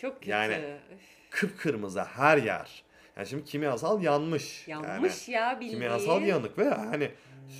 [0.00, 0.30] çok kötü.
[0.30, 0.76] Yani
[1.30, 2.82] Kıpkırmızı her yer.
[3.16, 4.68] Yani şimdi kimyasal yanmış.
[4.68, 5.72] Yanmış ya Yani bildiğin.
[5.80, 7.10] kimyasal yanık ve hani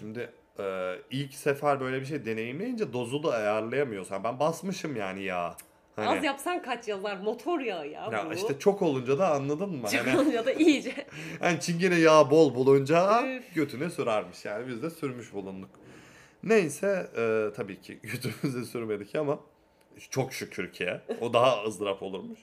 [0.00, 4.14] şimdi e, ilk sefer böyle bir şey deneyimleyince dozu da ayarlayamıyorsun.
[4.14, 5.56] Yani ben basmışım yani ya.
[5.96, 8.34] Hani, Az yapsan kaç yazar motor yağı ya, ya bu.
[8.34, 9.88] işte çok olunca da anladın mı?
[9.88, 10.92] Çok Hani, olunca da iyice.
[11.42, 13.54] yani çingene yağı bol bulunca Üf.
[13.54, 15.70] götüne sürermiş yani biz de sürmüş bulunduk.
[16.42, 19.38] Neyse e, tabii ki götümüze sürmedik ama
[20.10, 20.90] çok şükür ki
[21.20, 22.38] o daha ızdırap olurmuş.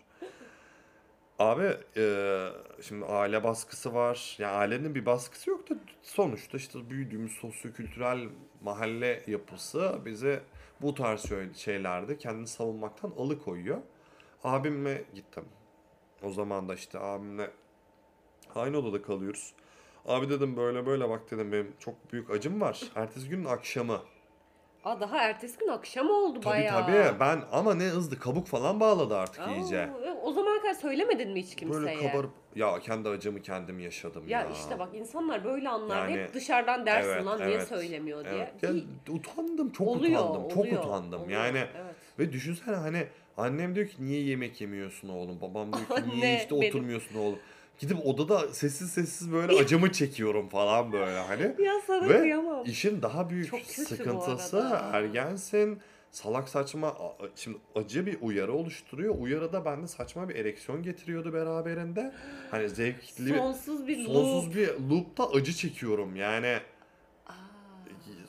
[1.40, 2.48] Abi e,
[2.82, 4.36] şimdi aile baskısı var.
[4.40, 8.30] Yani ailenin bir baskısı yok da sonuçta işte büyüdüğümüz sosyokültürel
[8.62, 10.44] mahalle yapısı bize
[10.82, 13.78] bu tarz şeylerde kendini savunmaktan alıkoyuyor.
[14.44, 15.46] Abimle gittim.
[16.24, 17.52] O zaman da işte abimle
[18.56, 19.54] aynı odada kalıyoruz.
[20.06, 22.82] Abi dedim böyle böyle bak dedim benim çok büyük acım var.
[22.96, 24.02] Ertesi günün akşamı.
[24.86, 26.86] Aa, daha ertesi gün akşam oldu Tabii bayağı.
[26.86, 29.90] tabii ben ama ne hızlı kabuk falan bağladı artık Aa, iyice.
[30.24, 31.82] O zamana kadar söylemedin mi hiç kimseye?
[31.98, 34.40] Böyle kabarıp ya kendi acımı kendim yaşadım ya.
[34.40, 38.26] Ya işte bak insanlar böyle anlar Yani- hep dışarıdan dersin Evet, lan niye evet, söylemiyor
[38.26, 38.52] diye.
[38.64, 38.76] Evet.
[39.08, 41.44] Ya, utandım çok oluyor, utandım çok oluyor, utandım oluyor.
[41.46, 41.96] yani Evet.
[42.20, 46.36] ve düşünsene hani annem diyor ki niye yemek yemiyorsun oğlum babam diyor ki niye Anne,
[46.42, 47.40] işte benim- oturmuyorsun oğlum
[47.80, 52.66] gidip odada sessiz sessiz böyle acımı çekiyorum falan böyle hani Ya sana Ve kıyamam.
[52.66, 54.98] işin daha büyük Çok kötü bu sıkıntısı arada.
[54.98, 55.80] ergensin
[56.12, 59.16] salak saçma a- şimdi acı bir uyarı oluşturuyor.
[59.20, 62.14] Uyarı da bende saçma bir ereksiyon getiriyordu beraberinde.
[62.52, 64.56] Hani zevkli Sonsuz bir sonsuz loop.
[64.56, 66.16] bir loop'ta acı çekiyorum.
[66.16, 66.60] Yani
[67.28, 67.34] Aa,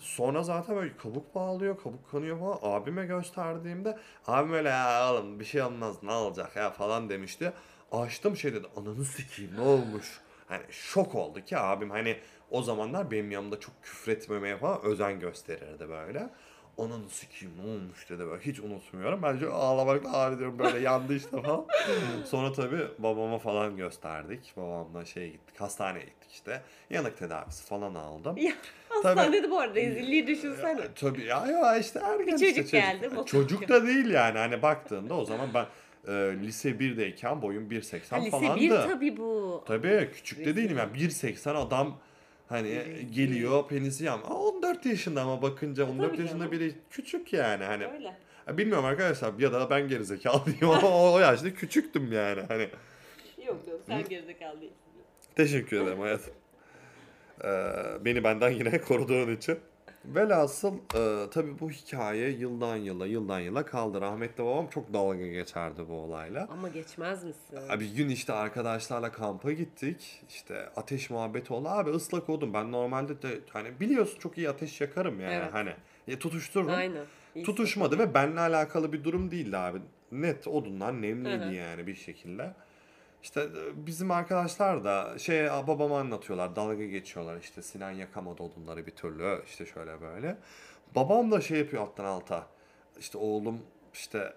[0.01, 2.59] sonra zaten böyle kabuk bağlıyor, kabuk kanıyor falan.
[2.63, 7.53] Abime gösterdiğimde abim öyle ya oğlum bir şey olmaz ne olacak ya falan demişti.
[7.92, 10.20] Açtım şey dedi ananı sikeyim ne olmuş.
[10.49, 12.16] hani şok oldu ki abim hani
[12.51, 16.29] o zamanlar benim yanımda çok küfretmemeye falan özen gösterirdi böyle.
[16.77, 19.22] Onun sikiyim ne olmuş dedi böyle hiç unutmuyorum.
[19.22, 21.66] Ben çok ağlamakla ağrıyorum böyle yandı işte falan.
[22.25, 24.53] Sonra tabii babama falan gösterdik.
[24.57, 26.62] Babamla şeye gittik hastaneye gittik işte.
[26.90, 28.37] Yanık tedavisi falan aldım.
[28.37, 28.53] Ya
[28.88, 30.81] hastanede bu arada rezilliği düşünsene.
[30.94, 34.62] Tabii ya, ya işte ergen Bir işte çocuk geldi, motor Çocuk da değil yani hani
[34.62, 35.66] baktığında o zaman ben
[36.07, 38.61] e, lise 1'deyken boyum 1.80 Ha, lise falandı.
[38.61, 39.64] 1 tabii bu.
[39.66, 41.99] Tabii küçük de değilim yani 1.80 adam
[42.49, 43.12] hani Rezil.
[43.12, 44.21] geliyor penisi yam.
[44.25, 47.87] Aa, 14 yaşında ama bakınca 14 tabii yaşında biri küçük yani hani.
[47.87, 48.16] Öyle.
[48.59, 52.69] Bilmiyorum arkadaşlar ya da ben gerizekalıyım ama o, o yaşta küçüktüm yani hani.
[53.47, 54.77] Yok yok sen gerizekalı değilsin.
[55.37, 56.35] Teşekkür ederim hayatım.
[57.45, 57.49] Ee,
[58.05, 59.59] beni benden yine koruduğun için.
[60.14, 64.01] Velhasıl e, tabii bu hikaye yıldan yıla yıldan yıla kaldı.
[64.01, 66.49] Rahmetli babam çok dalga geçerdi bu olayla.
[66.51, 67.57] Ama geçmez misin?
[67.69, 70.23] Abi bir gün işte arkadaşlarla kampa gittik.
[70.29, 71.69] İşte ateş muhabbeti oldu.
[71.69, 72.55] Abi ıslak oldum.
[72.55, 75.35] Ben normalde de hani biliyorsun çok iyi ateş yakarım yani.
[75.35, 75.53] Evet.
[75.53, 75.73] Hani
[76.07, 76.75] ya tutuştururum.
[76.75, 77.05] Aynen.
[77.35, 79.79] İyi Tutuşmadı ve benimle alakalı bir durum değildi abi.
[80.12, 82.55] Net odunlar nemliydi yani bir şekilde.
[83.27, 88.91] İşte e, bizim arkadaşlar da şey babama anlatıyorlar dalga geçiyorlar işte Sinan yakamadı odunları bir
[88.91, 90.37] türlü işte şöyle böyle.
[90.95, 92.47] Babam da şey yapıyor alttan alta
[92.99, 93.61] işte oğlum
[93.95, 94.33] işte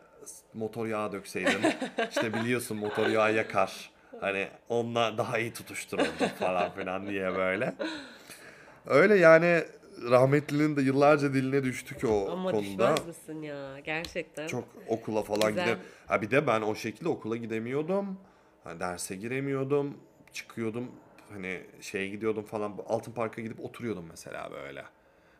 [0.54, 1.62] motor yağı dökseydin
[2.10, 3.91] işte biliyorsun motor yağı yakar.
[4.21, 7.73] Hani onunla daha iyi tutuştururdun falan filan diye böyle.
[8.86, 9.63] Öyle yani
[10.10, 12.63] rahmetlinin de yıllarca diline düştük o Ama konuda.
[12.95, 13.80] düşmez misin ya?
[13.80, 14.47] Gerçekten.
[14.47, 15.78] Çok okula falan Güzel.
[16.08, 18.19] Ha bir de ben o şekilde okula gidemiyordum.
[18.69, 19.97] Hani derse giremiyordum.
[20.34, 20.91] Çıkıyordum.
[21.34, 22.77] Hani şeye gidiyordum falan.
[22.88, 24.84] Altın Park'a gidip oturuyordum mesela böyle.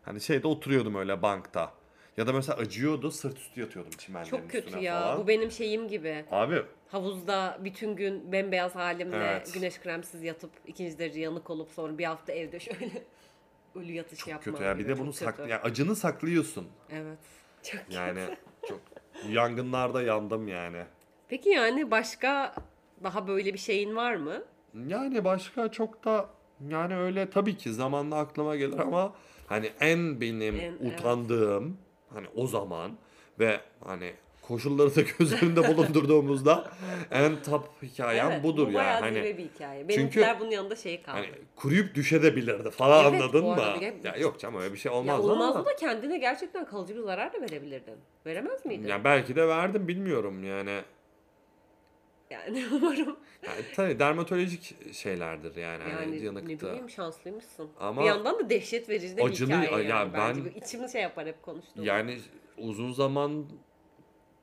[0.02, 1.72] Hani şeyde oturuyordum öyle bankta.
[2.16, 5.00] Ya da mesela acıyordu sırt üstü yatıyordum çimenlerin Çok kötü üstüne ya.
[5.00, 5.18] falan.
[5.18, 6.24] Bu benim şeyim gibi.
[6.30, 9.54] Abi Havuzda bütün gün bembeyaz halimle Evet.
[9.54, 12.90] güneş kremsiz yatıp ikinci derece yanık olup sonra bir hafta evde şöyle
[13.74, 14.78] ölü yatış yapmam kötü ya.
[14.78, 15.48] Bir de bunu Çok sak kötü.
[15.50, 16.68] yani acını saklıyorsun.
[16.92, 17.18] Evet.
[17.62, 18.20] Çok Yani
[18.68, 18.80] çok
[19.28, 20.84] yangınlarda yandım yani.
[21.28, 22.54] Peki yani başka
[23.02, 24.42] daha böyle bir şeyin var mı?
[24.86, 26.26] Yani başka çok da
[26.68, 29.14] yani öyle tabii ki zamanla aklıma gelir ama
[29.46, 30.98] hani en benim En- evet.
[30.98, 31.76] utandığım
[32.14, 32.92] hani o zaman
[33.38, 36.70] ve hani koşulları da göz önünde bulundurduğumuzda
[37.10, 38.78] en top hikayem evet, budur bu ya.
[38.78, 39.80] bayağı Hani bir hikaye.
[39.80, 41.16] çünkü- Benimkiler bunun yanında şey kaldı.
[41.16, 43.62] hani kuruyup düşebilirdi falan Evet, anladın bu mı?
[43.62, 45.66] arada Ya yok canım öyle bir şey ya olmaz olmazdı ama.
[45.68, 47.94] da kendine gerçekten kalıcı bir zarar da verebilirdin.
[48.26, 48.86] Veremez miydin?
[48.88, 50.80] Ya belki de verdim bilmiyorum yani.
[52.30, 53.16] Yani umarım.
[53.46, 55.82] yani tabii dermatolojik şeylerdir yani.
[55.82, 56.66] hani Yani ne yanıkta.
[56.68, 57.68] bileyim şanslıymışsın.
[57.80, 59.88] Ama bir yandan da dehşet verici de bir acılı- hikaye yani.
[59.88, 61.84] ya Bence ben- bir içimi şey yapar hep konuştuğum.
[61.84, 62.18] Yani
[62.58, 63.44] uzun zaman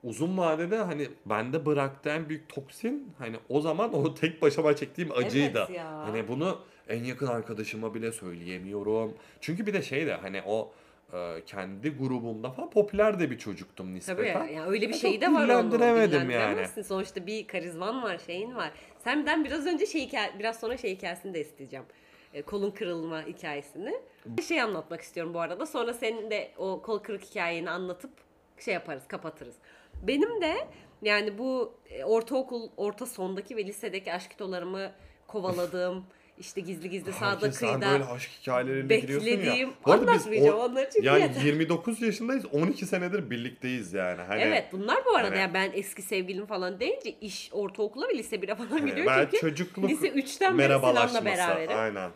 [0.04, 5.12] uzun vadede hani bende bıraktığı en büyük toksin hani o zaman o tek başıma çektiğim
[5.12, 5.66] acıydı.
[5.70, 5.92] Evet ya.
[6.08, 9.14] Hani bunu en yakın arkadaşıma bile söyleyemiyorum.
[9.42, 10.72] Çünkü bir de şey de hani o
[11.14, 14.44] e, kendi grubumda falan popüler de bir çocuktum Tabii nispeten.
[14.46, 15.72] ya, yani öyle bir şey de var onun.
[15.72, 16.68] dillendiremedim yani.
[16.84, 18.72] Sonuçta bir karizman var, şeyin var.
[18.98, 21.86] Senden biraz önce şey biraz sonra şey hikayesini de isteyeceğim.
[22.34, 23.94] E, kolun kırılma hikayesini.
[24.26, 25.66] Bir şey anlatmak istiyorum bu arada.
[25.66, 28.12] Sonra senin de o kol kırık hikayeni anlatıp
[28.60, 29.56] şey yaparız, kapatırız.
[30.02, 30.56] Benim de
[31.02, 34.92] yani bu e, ortaokul, orta sondaki ve lisedeki aşkitolarımı
[35.28, 36.06] kovaladığım
[36.40, 39.70] işte gizli gizli sağda Herkes sen kıyıda böyle aşk hikayeleriyle giriyorsun ya.
[39.86, 41.42] Bu arada biz anlatmayacağım o- onları çünkü yani yeter.
[41.42, 44.22] 29 yaşındayız 12 senedir birlikteyiz yani.
[44.22, 48.18] Hani, Evet bunlar bu arada Hani- yani ben eski sevgilim falan deyince iş ortaokula ve
[48.18, 50.74] lise 1'e falan hani gidiyor ben çünkü çocukluk lise 3'ten beri.
[50.80, 51.78] Sinan'la beraberim.
[51.78, 52.10] Aynen.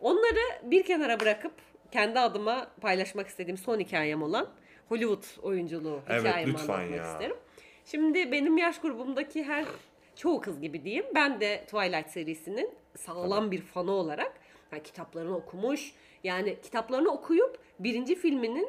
[0.00, 1.52] Onları bir kenara bırakıp
[1.92, 4.48] kendi adıma paylaşmak istediğim son hikayem olan
[4.88, 7.12] Hollywood oyunculuğu Evet, hikayemi lütfen anlatmak ya.
[7.12, 7.36] isterim.
[7.84, 9.64] Şimdi benim yaş grubumdaki her
[10.20, 11.06] çoğu kız gibi diyeyim.
[11.14, 14.32] Ben de Twilight serisinin sağlam bir fanı olarak
[14.72, 15.94] yani kitaplarını okumuş.
[16.24, 18.68] Yani kitaplarını okuyup birinci filminin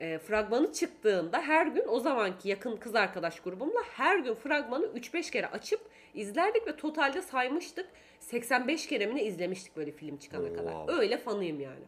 [0.00, 5.32] e, fragmanı çıktığında her gün o zamanki yakın kız arkadaş grubumla her gün fragmanı 3-5
[5.32, 5.80] kere açıp
[6.14, 7.86] izlerdik ve totalde saymıştık.
[8.20, 10.98] 85 kere mi ne izlemiştik böyle film çıkana Oo, kadar.
[10.98, 11.84] Öyle fanıyım yani.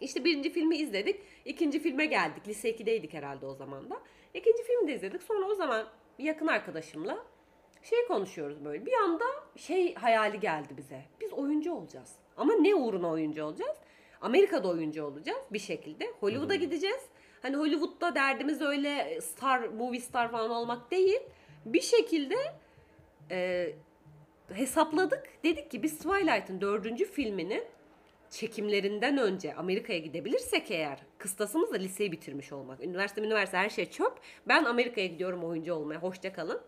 [0.00, 1.20] İşte birinci filmi izledik.
[1.44, 2.48] ikinci filme geldik.
[2.48, 3.98] Lise 2'deydik herhalde o zaman da.
[4.34, 5.22] İkinci filmi de izledik.
[5.22, 5.86] Sonra o zaman
[6.18, 7.31] yakın arkadaşımla
[7.82, 8.86] şey konuşuyoruz böyle.
[8.86, 9.24] Bir anda
[9.56, 11.02] şey hayali geldi bize.
[11.20, 12.12] Biz oyuncu olacağız.
[12.36, 13.76] Ama ne uğruna oyuncu olacağız?
[14.20, 16.12] Amerika'da oyuncu olacağız bir şekilde.
[16.20, 17.02] Hollywood'a gideceğiz.
[17.42, 21.20] Hani Hollywood'da derdimiz öyle star, movie star falan olmak değil.
[21.66, 22.34] Bir şekilde
[23.30, 23.68] e,
[24.52, 25.22] hesapladık.
[25.44, 27.64] Dedik ki biz Twilight'ın dördüncü filminin
[28.30, 32.84] çekimlerinden önce Amerika'ya gidebilirsek eğer kıstasımız da liseyi bitirmiş olmak.
[32.84, 34.12] Üniversite üniversite her şey çöp.
[34.48, 35.98] Ben Amerika'ya gidiyorum oyuncu olmaya.
[35.98, 36.60] Hoşça kalın.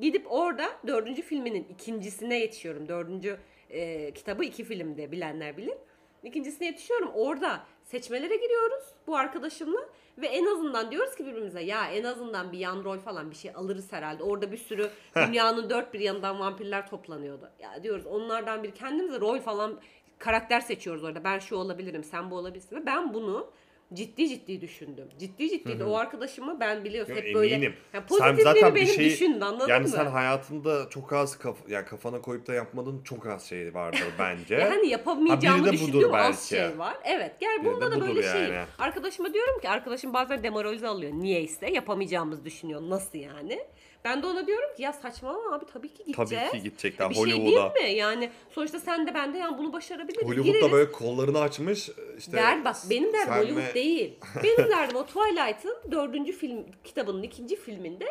[0.00, 2.88] Gidip orada dördüncü filminin ikincisine yetişiyorum.
[2.88, 3.38] Dördüncü
[3.70, 5.74] e, kitabı iki filmde bilenler bilir.
[6.22, 7.10] İkincisine yetişiyorum.
[7.14, 9.80] Orada seçmelere giriyoruz bu arkadaşımla
[10.18, 13.50] ve en azından diyoruz ki birbirimize ya en azından bir yan rol falan bir şey
[13.54, 14.22] alırız herhalde.
[14.22, 17.50] Orada bir sürü dünyanın dört bir yanından vampirler toplanıyordu.
[17.58, 19.80] Ya diyoruz onlardan bir kendimize rol falan
[20.18, 21.24] karakter seçiyoruz orada.
[21.24, 22.76] Ben şu olabilirim, sen bu olabilirsin.
[22.76, 23.50] Ve ben bunu
[23.94, 25.08] ciddi ciddi düşündüm.
[25.18, 27.72] Ciddi ciddi de o arkadaşımı ben biliyorsun Yo, hep böyle eminim.
[27.94, 29.88] ya Sen pozitifleri zaten bir benim şeyi- düşündün anladın Yani mı?
[29.88, 34.54] sen hayatında çok az kaf yani kafana koyup da yapmadığın çok az şey vardır bence.
[34.54, 36.46] Ya hani yapamayacağımı Ha, biri de budur düşündüğüm az belki.
[36.48, 36.96] şey var.
[37.04, 37.32] Evet.
[37.40, 38.40] Gel Biri de bunda da budur böyle şey.
[38.42, 38.64] yani.
[38.78, 41.12] Arkadaşıma diyorum ki arkadaşım bazen demoralize alıyor.
[41.12, 42.80] Niyeyse yapamayacağımızı düşünüyor.
[42.82, 43.60] Nasıl yani?
[44.04, 46.48] Ben de ona diyorum ki ya saçmalama abi tabii ki gideceğiz.
[46.50, 47.90] Tabii ki gidecekler bir şey değil mi?
[47.96, 50.22] Yani sonuçta sen de ben de yani bunu başarabiliriz.
[50.28, 50.72] Hollywood'da Gireriz.
[50.72, 52.32] böyle kollarını açmış işte.
[52.32, 54.18] Der bak benim derdim sen Hollywood değil.
[54.44, 58.06] Benim derdim o Twilight'ın dördüncü film kitabının ikinci filminde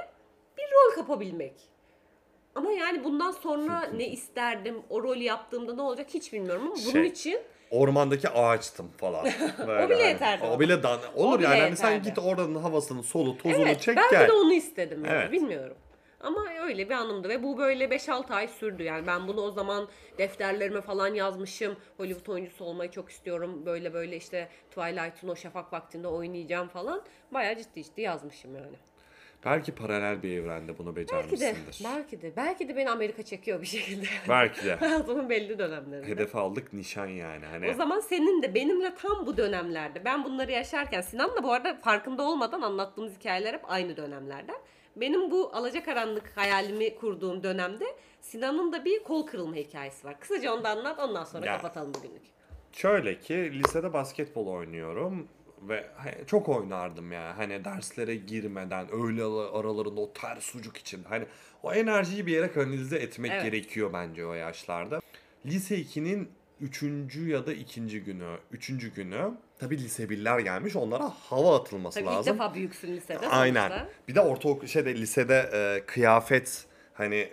[0.58, 1.54] bir rol kapabilmek.
[2.56, 6.92] Ama yani bundan sonra ne isterdim, o rolü yaptığımda ne olacak hiç bilmiyorum ama bunun
[6.92, 7.40] Şey, için
[7.72, 9.26] Ormandaki ağaçtım falan.
[9.68, 10.08] Böyle O bile hani.
[10.08, 10.60] yeterdi O ama.
[10.60, 11.60] bile dan olur bile yani.
[11.62, 12.10] Hani sen yeterdi.
[12.10, 14.28] git oranın havasını, solu, tozunu evet çek belki gel.
[14.28, 15.32] de onu istedim yani Evet.
[15.32, 15.78] bilmiyorum.
[16.22, 19.88] Ama öyle bir anımdı ve bu böyle 5-6 ay sürdü yani ben bunu o zaman
[20.18, 21.76] defterlerime falan yazmışım.
[21.98, 23.66] Hollywood oyuncusu olmayı çok istiyorum.
[23.66, 27.02] Böyle böyle işte Twilight'ın o şafak vaktinde oynayacağım falan.
[27.32, 28.78] Bayağı ciddi ciddi yazmışım yani.
[29.46, 31.84] Belki paralel bir evrende bunu Belki de, becermişsindir.
[31.84, 34.06] belki de, belki de beni Amerika çekiyor bir şekilde.
[34.30, 34.76] Belki de.
[34.76, 36.08] Hayatımın belli dönemlerinde.
[36.08, 37.46] Hedef aldık nişan yani.
[37.46, 41.76] Hani O zaman senin de benimle tam bu dönemlerde ben bunları yaşarken Sinan'la bu arada
[41.76, 44.58] farkında olmadan anlattığımız hikayeler hep aynı dönemlerden.
[45.02, 47.86] Benim bu alacakaranlık hayalimi kurduğum dönemde
[48.22, 50.20] Sinan'ın da bir kol kırılma hikayesi var.
[50.20, 51.56] Kısaca onu da anlat ondan sonra Ya.
[51.58, 52.22] kapatalım bugünlük.
[52.72, 55.28] Şöyle ki lisede basketbol oynuyorum
[55.62, 55.88] ve
[56.28, 57.38] çok oynardım ya.
[57.38, 59.24] Hani derslere girmeden öğle
[59.58, 61.26] aralarında o ters sucuk için hani
[61.64, 63.44] o enerjiyi bir yere kanalize etmek Evet.
[63.44, 65.02] gerekiyor bence o yaşlarda.
[65.46, 66.30] Lise 2'nin
[66.62, 66.84] 3.
[67.28, 68.04] ya da 2.
[68.04, 68.94] günü, 3.
[68.96, 72.34] günü tabii lise birler gelmiş onlara hava atılması Tabii ilk lazım.
[72.34, 73.70] defa büyüksün lisede Aynen.
[73.70, 73.90] sonuçta.
[74.08, 77.30] Bir de ortaokul şeyde lisede e, kıyafet hani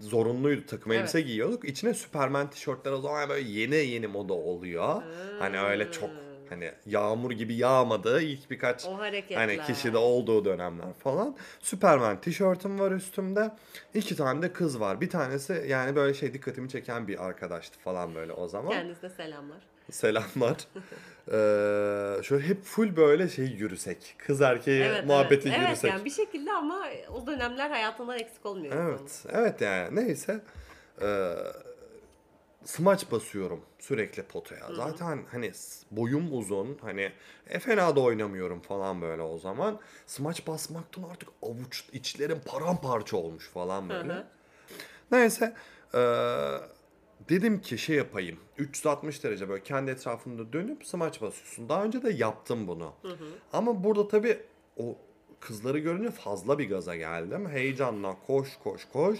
[0.00, 1.00] zorunluydu takım Evet.
[1.00, 1.68] elbise giyiyorduk.
[1.68, 5.02] İçine Superman tişörtler o zaman böyle yeni yeni moda oluyor.
[5.38, 6.10] Hani öyle çok
[6.48, 8.84] hani yağmur gibi yağmadığı ilk birkaç
[9.34, 11.36] hani kişide olduğu dönemler falan.
[11.60, 13.50] Superman tişörtüm var üstümde.
[13.94, 15.00] İki tane de kız var.
[15.00, 18.72] Bir tanesi yani böyle şey dikkatimi çeken bir arkadaştı falan böyle o zaman.
[18.72, 19.58] Kendisine selamlar.
[19.90, 20.56] Selamlar.
[21.28, 24.14] Ee, şöyle hep full böyle şey yürüsek.
[24.18, 25.58] Kız erkeği Evet, muhabbeti evet.
[25.58, 25.90] Evet yürüsek.
[25.90, 28.76] yani bir şekilde ama o dönemler hayatından eksik olmuyor.
[28.76, 30.40] Evet, evet yani neyse.
[31.02, 31.34] Ee,
[32.64, 34.74] smaç basıyorum sürekli potaya.
[34.74, 35.52] Zaten hani
[35.90, 37.12] boyum uzun, hani
[37.48, 39.80] e, fena da oynamıyorum falan böyle o zaman.
[40.06, 44.12] Smaç basmaktan artık avuç içlerim paramparça olmuş falan böyle.
[44.12, 44.24] hı.
[45.12, 45.54] Neyse,
[45.94, 45.98] ee,
[47.28, 48.38] dedim ki şey yapayım.
[48.58, 51.68] 360 derece böyle kendi etrafında dönüp smaç basıyorsun.
[51.68, 52.92] Daha önce de yaptım bunu.
[53.52, 54.38] Ama burada tabii
[54.76, 54.96] o
[55.40, 57.48] kızları görünce fazla bir gaza geldim.
[57.48, 59.18] Heyecanla koş koş koş.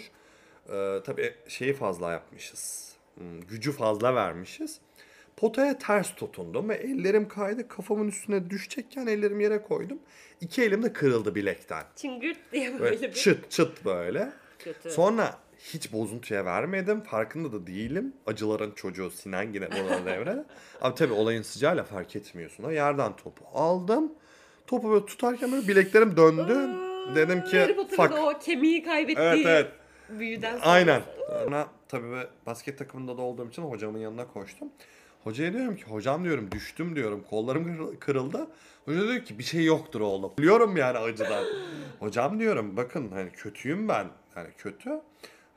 [0.69, 2.93] Ee, tabii şeyi fazla yapmışız.
[3.15, 4.81] Hmm, gücü fazla vermişiz.
[5.37, 7.69] Potaya ters tutundum ve ellerim kaydı.
[7.69, 9.99] Kafamın üstüne düşecekken ellerim yere koydum.
[10.41, 11.85] İki elim de kırıldı bilekten.
[11.97, 14.33] Çıngırt diye Böyle böyle bir çıt çıt böyle.
[14.59, 14.91] kötü.
[14.91, 17.01] Sonra hiç bozuntuya vermedim.
[17.01, 18.13] Farkında da değilim.
[18.27, 20.45] Acıların çocuğu Sinan yine burada devrede.
[20.83, 22.65] Abi tabii olayın sıcağıyla fark etmiyorsun.
[22.65, 24.13] O yerden topu aldım.
[24.67, 26.69] Topu böyle tutarken böyle bileklerim döndü.
[27.15, 28.19] Dedim ki Harry Potter'ın fuck.
[28.19, 29.67] o kemiği kaybettiği Evet evet.
[30.09, 30.71] büyüden sonra.
[30.71, 31.03] Aynen.
[31.45, 32.07] Sonra tabii
[32.47, 34.69] basket takımında da olduğum için hocamın yanına koştum.
[35.25, 38.47] Hocaya diyorum ki hocam diyorum düştüm diyorum kollarım kırıl- kırıldı.
[38.85, 40.33] Hoca diyor ki bir şey yoktur oğlum.
[40.39, 41.45] Biliyorum yani acıdan.
[41.99, 44.07] hocam diyorum bakın hani kötüyüm ben.
[44.37, 44.91] Yani kötü.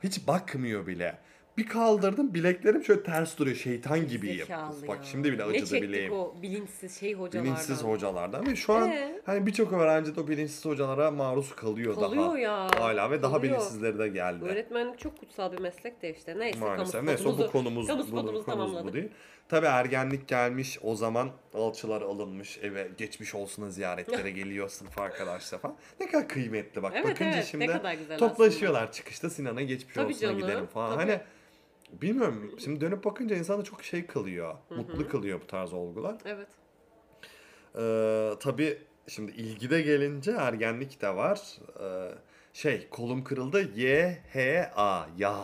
[0.02, 1.18] Hiç bakmıyor bile.
[1.58, 4.36] Bir kaldırdım bileklerim şöyle ters duruyor şeytan gibiyim.
[4.38, 5.02] Zekalı Bak ya.
[5.04, 6.12] şimdi bile ne acıdı çektik bileğim.
[6.12, 7.44] o bilinçsiz şey hocalardan.
[7.44, 9.20] Bilinçsiz hocalardan ve şu an Ee?
[9.26, 12.38] hani birçok öğrenci de o bilinçsiz hocalara maruz kalıyor, Kalıyor daha.
[12.38, 13.52] ya, Hala ve daha kalıyor.
[13.54, 14.44] bilinçsizleri de geldi.
[14.44, 16.38] Öğretmenlik çok kutsal bir meslek de işte.
[16.38, 17.02] Neyse Maalesef.
[17.02, 18.94] Neyse bu konumuz, kamu bu konumuz bu tamamladık.
[18.94, 19.08] değil.
[19.48, 25.76] Tabii ergenlik gelmiş o zaman alçılar alınmış eve geçmiş olsuna ziyaretlere geliyor sınıf arkadaşlar falan.
[26.00, 26.92] Ne kadar kıymetli bak.
[26.96, 27.80] Evet, Bakınca evet, ne şimdi
[28.18, 30.98] toplaşıyorlar çıkışta Sinan'a geçmiş Tabii canım, gidelim falan.
[30.98, 31.10] tabii.
[31.10, 31.20] Hani
[32.02, 34.54] bilmiyorum şimdi dönüp bakınca insanı çok şey kılıyor.
[34.70, 36.16] Mutlu kılıyor bu tarz olgular.
[36.24, 36.48] Evet.
[37.78, 41.40] Ee, tabii şimdi ilgide gelince ergenlik de var.
[41.80, 42.14] Ee,
[42.52, 45.36] şey kolum kırıldı Y H A ya.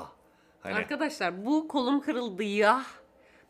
[0.60, 2.82] Hani Arkadaşlar bu kolum kırıldı ya.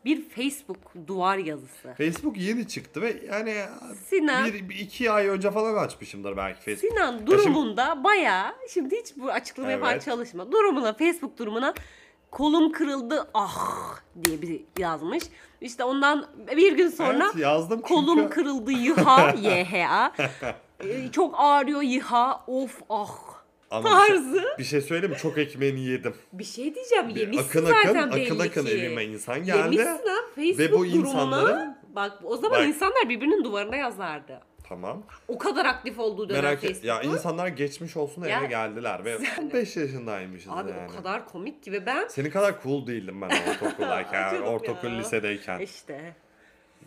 [0.05, 1.95] Bir Facebook duvar yazısı.
[1.99, 3.55] Facebook yeni çıktı ve yani
[4.07, 4.47] Sinan.
[4.53, 6.93] bir, iki ay önce falan açmışımdır belki Facebook.
[6.93, 10.05] Sinan durumunda bayağı şimdi hiç bu açıklamaya falan Evet.
[10.05, 10.53] çalışma.
[10.53, 11.74] Durumuna Facebook durumuna
[12.33, 15.24] kolum kırıldı ah diye bir yazmış.
[15.61, 16.26] İşte ondan
[16.57, 17.89] bir gün sonra Evet, yazdım çünkü.
[17.95, 20.12] kolum kırıldı yıha YHA.
[20.85, 23.11] Ee, Çok ağrıyor yıha of ah
[23.70, 24.45] Ama bir şey- tarzı.
[24.59, 25.18] Bir şey söyleyeyim mi?
[25.18, 26.14] Çok ekmeğini yedim.
[26.33, 28.72] Bir şey diyeceğim yemişsin akın zaten akın, belli akın akın ki.
[28.72, 29.59] evime insan geldi.
[29.59, 31.11] Yemişsin ha Facebook Ve bu durumuna.
[31.12, 32.68] insanların- Bak o zaman Bak.
[32.68, 34.41] insanlar birbirinin duvarına yazardı.
[34.73, 35.03] Tamam.
[35.29, 36.70] O kadar aktif olduğu dönem Merak et.
[36.70, 36.89] Facebook'un.
[36.89, 40.91] Ya insanlar geçmiş olsun Ya, eve geldiler ve sen- 15 yaşındaymışız Abi yani.
[40.93, 44.31] o kadar komik ki ve ben Senin kadar cool değildim ben ortaokuldayken.
[44.33, 44.95] Canım ortaokul ya.
[44.99, 45.59] lisedeyken.
[45.61, 46.14] işte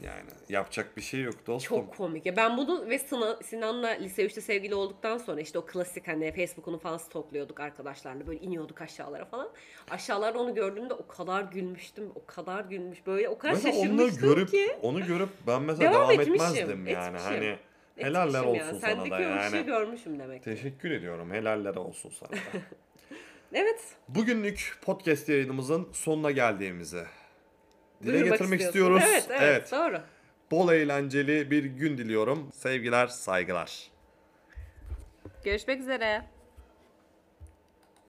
[0.04, 1.78] Yani yapacak bir şey yok dostum.
[1.78, 2.26] çok komik.
[2.26, 6.32] Ya ben bunu ve Sinan, Sinan'la lise 3'te sevgili olduktan sonra işte o klasik hani
[6.36, 8.28] Facebook'unu falan stokluyorduk arkadaşlarla.
[8.28, 9.50] Böyle iniyorduk aşağılara falan.
[9.92, 12.12] Aşağılarda onu gördüğümde o kadar gülmüştüm.
[12.16, 13.08] O kadar gülmüş.
[13.08, 14.78] Böyle o kadar Mesela onu şaşırmıştım görüp ki.
[14.82, 17.08] onu görüp ben mesela Devam devam, etmişim, etmezdim yani.
[17.08, 17.32] etmişim.
[17.32, 17.58] Hani
[17.98, 18.80] helaller olsun yani.
[18.80, 19.66] sana Sendeki da yani.
[19.66, 20.43] görmüşüm demek.
[20.43, 20.50] ki.
[20.50, 21.32] Teşekkür ediyorum.
[21.32, 22.36] Helaller olsun sana da.
[23.54, 23.80] Evet.
[24.10, 27.04] Bugünlük podcast yayınımızın sonuna geldiğimizi
[28.04, 29.04] dile duyurmak getirmek istiyoruz.
[29.08, 30.02] Evet, evet, doğru.
[30.52, 32.52] Bol eğlenceli bir gün diliyorum.
[32.54, 33.91] Sevgiler, saygılar.
[35.43, 36.26] Görüşmek üzere.